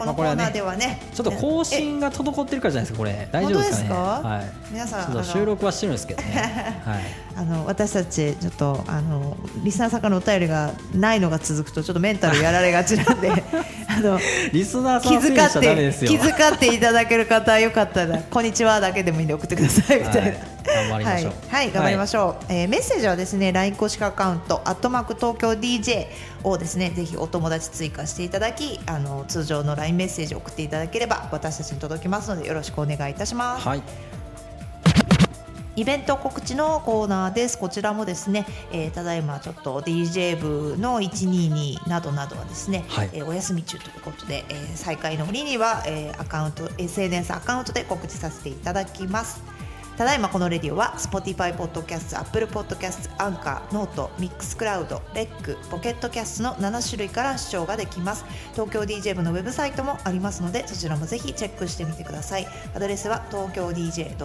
[0.00, 0.98] このコーナーではね。
[1.14, 3.28] ちょっと更新が滞ってるからじゃないですかこれ。
[3.30, 3.84] 大丈夫ですかね？
[3.84, 3.94] すか？
[3.94, 4.50] はい。
[4.70, 6.80] 皆さんちょっと収録はしてるんですけどね。
[6.84, 7.00] はい。
[7.36, 13.30] あの私たちちょっとあのリスナーさんからのお便りがないのが続くとちょっとメンタルやられがちなんで。
[13.88, 14.18] あの
[14.52, 20.49] リスナーさん気は遣って気遣っていただける方よかったら「こんにちは」だけでもいいんで送ってくださいみたいな、はい
[20.88, 26.06] 頑張りましょうはい、はい頑張りましょう、えーメッセージはですね LINE 公式アカウント「アットマーク東京 DJ」
[26.44, 33.68] をですねぜひお友達追加していただきあの通常の LINE メッセージを送っていただければ私たちに届きますのでよろしくお願いいたします。
[33.68, 33.82] はい
[35.76, 37.56] イベント告知のコーナーです。
[37.56, 49.42] こちらもですね、えーただいまちょっと DJ 部の122などなどはですね、はいえーお休み中ということで、えー再開の折には、えーアカウント SNS アカウントで告知させていただきます。
[50.00, 58.24] ただいまこのレディオは Spotify Podcast、Apple ポッドキャスト、 Anchor、note、Mixcloud、レック、ポケットキャストの7種類から視聴ができます。
[58.52, 62.46] 東京 DJ 部のウェブサイトもありますので、そちらもぜひチェックしてみてください。
[62.74, 64.16] アドレスは東京 DJ.jp、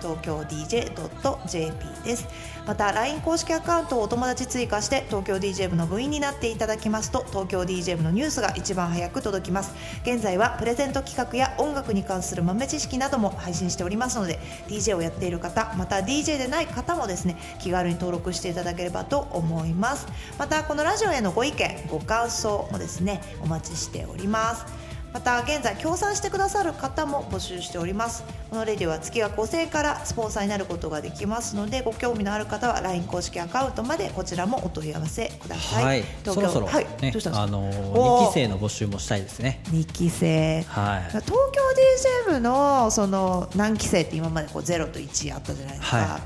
[0.00, 2.26] 東京 DJ.jp です。
[2.66, 9.74] また LINE 公式アカウントをお友達追加して東京 DJ 部の部員になっていただきますと東京 DJ 部のニュースが一番早く届きます。
[10.02, 14.38] 現在はプレゼント企画や音楽に関する豆知識なども配信しておりますので
[14.68, 20.06] DJ をやっている方また DJ でない方もですね気軽に登録していただければと思います。
[20.38, 24.81] またこのラジオへのご意見ご感想もですねお待ちしております。
[25.12, 28.24] また現在協賛してくださる方も募集しております。
[28.48, 36.32] このレディは月額5000円からスポンサーになることができますのでご興味のある方は LINE 公式アカウントまでこそちらもお問い合わせください、はい、東京。
[36.34, 36.86] そろそろ、はい。
[37.02, 37.42] ねどうしたんですか？
[37.42, 38.24] あのおー。
[38.24, 39.60] 2期生の募集もしたいですね。
[39.70, 40.62] 2期生。
[40.62, 41.02] はい。
[41.10, 41.36] 東京
[42.28, 46.20] DJ 部のその何期生って今までこう0と1あったじゃないですか、は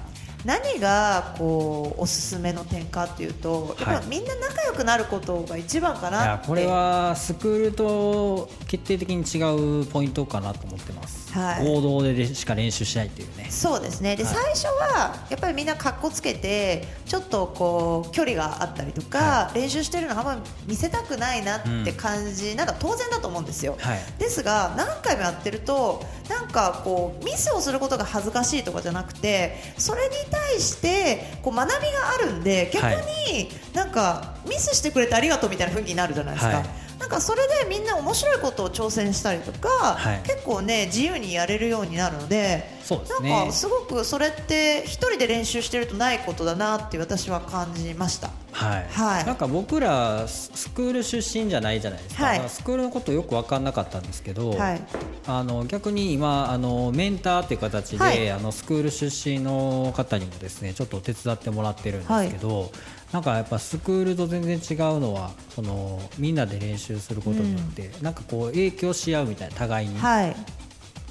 [0.47, 4.03] 何がこうおすすめの点かっていうとやっはい。
[4.03, 6.27] ぱみんな仲良くなることが一番かなって。
[6.27, 11.67] いやこれはスクールと決定的に違うポイントかなと思ってます、はい。
[11.67, 13.49] 合同でしか練習しないっていうね。
[13.51, 14.17] そうですね。
[14.17, 14.35] で、はい。
[14.35, 23.99] 最初はやっぱりみんなかっこつけてちょっとこう距離があったりとか、は練習してるのあんま見せたくないなって感じ、なんか当然だと思うんですよ、はい。
[24.19, 32.87] ですが何回もやってるとなんかこうミスをすることが恥ずかしいとかじゃなくてそれに対対してこう学びがあるんで逆
[33.31, 36.67] になんかミスしてくれてありがとうみたいな雰囲気になるじゃないですか、はい。
[36.99, 40.23] なんかそれでみんな面白いことを挑戦したりとか、はい。
[40.25, 43.31] 結構ね自由にやれるようになるのでそうですね。
[43.31, 48.31] なんかすごくそれって一人で練習してるとないことだなって私は感じました。
[48.53, 49.27] はい、はい。
[49.27, 52.49] なんか僕らススクール出身じゃないじゃないですか、はい。
[52.49, 54.83] スクールのことよく分かんなかったんですけど、はい。
[55.27, 58.31] あの逆に今あのメンターっていう形で、はい。
[58.31, 62.71] あのスクール出身の方にもですねちょっと手伝ってもらってるんですけど、
[63.13, 69.99] なんかやっぱスクールと全然違うのはそのみんなで練習することによって、なんかこう影響し合うみたいな互いに。
[69.99, 70.37] はい。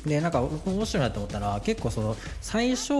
[0.05, 2.93] でなんか面白いなと思ったのは結構その最初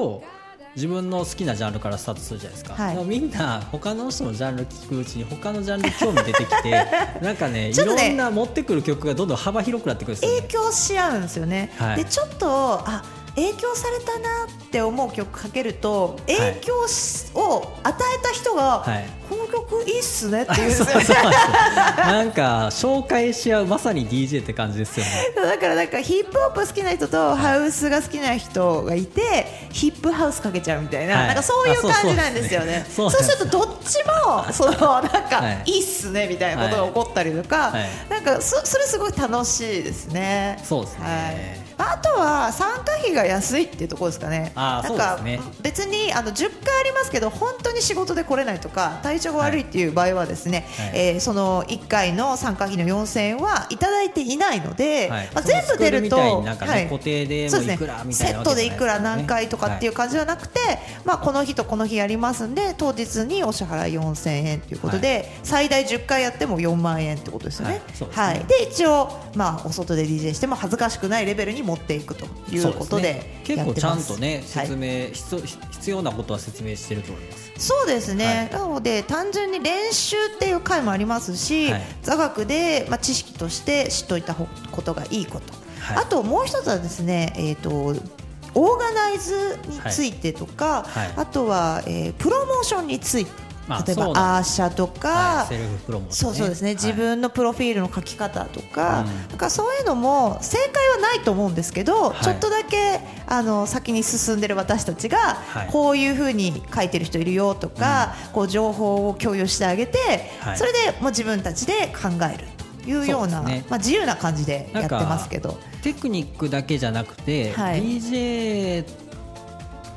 [0.75, 3.05] 自分の好きなジャンルからスタートするじゃないですか、はい。
[3.05, 6.71] みんな他の人のジャンル聞くうちに他のジャンル興味出てきて
[7.21, 11.97] なんかねねろんな持ってくる曲がどんどん幅広くなってくるんですよ、ね、影響し合うんですよね、はい。
[11.97, 13.03] でちょっとあ
[13.35, 19.09] 影響されたなって思う曲かけると影響し、を与えた人が、はい。
[19.29, 20.67] この曲いいっすねって言う。
[20.67, 21.23] んですよねそうそう。
[21.25, 25.11] なんか紹介し合うまさに DJ って感じですよね。
[25.35, 31.27] だからなんかヒップホップ好きな人とハウスが好きな人がいてヒップハウスかけちゃうみたいな,、はい。
[31.27, 32.85] なんかそういう感じなんですよね。
[32.95, 35.71] そうするとどっちもそのなんか、はい。
[35.71, 37.89] い、いっすねみたいなことが起こったりとか、はい。
[38.09, 40.61] なんかそそれすごい楽しいですね。
[40.63, 41.03] そうですね。
[41.03, 41.64] はい。
[41.64, 44.51] まああとは参加費が安いっていうところですかね。
[44.55, 45.39] なんかそうですね。
[45.61, 50.91] 別にあの10回ありますけど本当に仕事で来れないとか体調が悪いっていう場合はですね、はい。
[50.93, 55.29] えーその1回の参加費の4000円はいただいていないので、はい。
[55.33, 56.83] まあ、全部出るとねはい。
[56.87, 58.11] 固定でそうですね。
[58.11, 60.59] セットでいくら何回とかっていう感じじゃなくて、
[61.03, 67.75] まあ、この日とこの日やりますんで当日にお支払い4000円ということで、最大10回やっても4万円ってことですよね。
[67.75, 67.81] はい。
[67.93, 68.25] そうですね。
[68.25, 68.39] はい。
[68.45, 73.41] で一応、まあ、お外で DJ しても恥ずかしくないレベルに持っていくということでね。
[73.43, 74.67] 結構ちゃんとねはい。
[74.67, 81.81] 説明、必要必要なことは説明してると思いますそうですね、なので単純に練習っていう回もありますし、はい。
[82.01, 85.97] 座学で、まあ、知識として知っておいたほことがいいこと、はい。
[85.97, 91.13] あともう一つはですね、えー、とオーガナイズについてとか、はい。
[91.15, 96.37] あとは、えープロモーションについてまあ例えばアーシャとか、はいセルフプロモーションね。
[96.37, 96.75] そうそうですね、はい。
[96.75, 99.29] 自分のプロフィールの書き方とか,、うん。
[99.29, 102.23] なんかそういうのも正解はないと思うんですけど、はい。
[102.23, 105.69] ちょっとだけあの先に進んでる私たちが、はい。
[105.71, 109.97] こういうふうに書いてる人いるよとか、こう情報を共有してあげて、
[110.39, 110.57] はい。
[110.57, 112.45] それでもう自分たちで考える
[112.83, 115.57] というようなまあ、自由な感じでやってますけど。
[115.81, 117.81] テクニックだけじゃなくて、はい。
[117.81, 119.04] DJ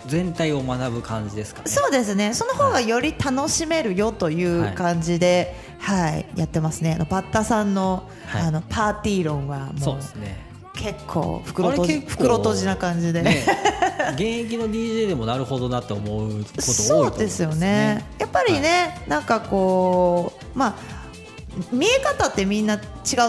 [0.09, 1.68] 全体を学ぶ感じですかね。
[1.68, 2.34] そうですね。
[2.34, 6.26] その方がより楽しめるよという感じで、はい。
[6.34, 6.94] やってますね。
[6.94, 8.42] あのバッタさんの,、はい。
[8.42, 10.48] あのパーティー論はそうもうですね。
[10.74, 13.44] 結構袋閉じ袋閉じな感じで、ね
[14.14, 18.04] 現役の DJ でもなるほどなと思うこと多いと思うんですそうですよね。
[18.18, 20.97] やっぱりね、なんかこうまあ
[21.72, 22.80] 見え方ってみんな違う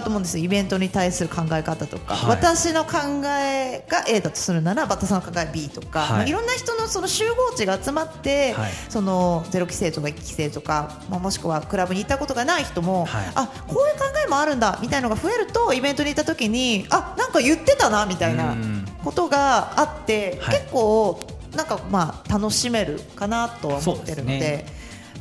[0.04, 0.44] と思うんですよ。
[0.44, 2.30] イベントに対する考え方とか、はい。
[2.30, 6.10] 私の考えが A だとするならバッタさんの考えが B とか、はい。
[6.12, 8.72] まあいろんな人のその集合値が集まって、はい。
[8.90, 13.26] そのゼロ規制とか1規制とか、まあ、もしくはクラブに行ったことがない人も、はい。
[13.36, 18.86] あこういう考えもあるんだみたいなのが増えるとイベントに行った時にあなんか言ってたなみたいなうん。
[19.04, 20.60] ことがあって、はい。
[20.60, 21.20] 結構
[21.56, 24.66] なんかまあ楽しめるかなとは思ってるので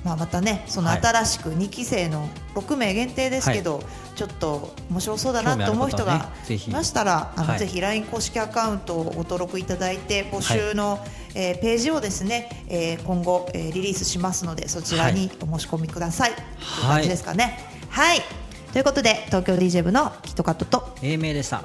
[0.09, 1.01] まあ、またねそのはい。
[1.03, 3.83] 新しく2期生の6名限定ですけど、
[4.17, 7.59] ちょっと面白そうだなと思う人がいましたら、あのはい。
[7.59, 10.99] ぜひ LINE 公式アカウントをご登録いただいて募集の、
[11.35, 16.45] えーページをですね、えー今後、えーリリースしますのでそちらにお申し込みください、とい。
[16.85, 17.59] う感じですかね。
[17.91, 18.23] はい。
[18.73, 20.97] ということで東京 DJ 部のキットカットと。
[21.03, 21.63] 英明でした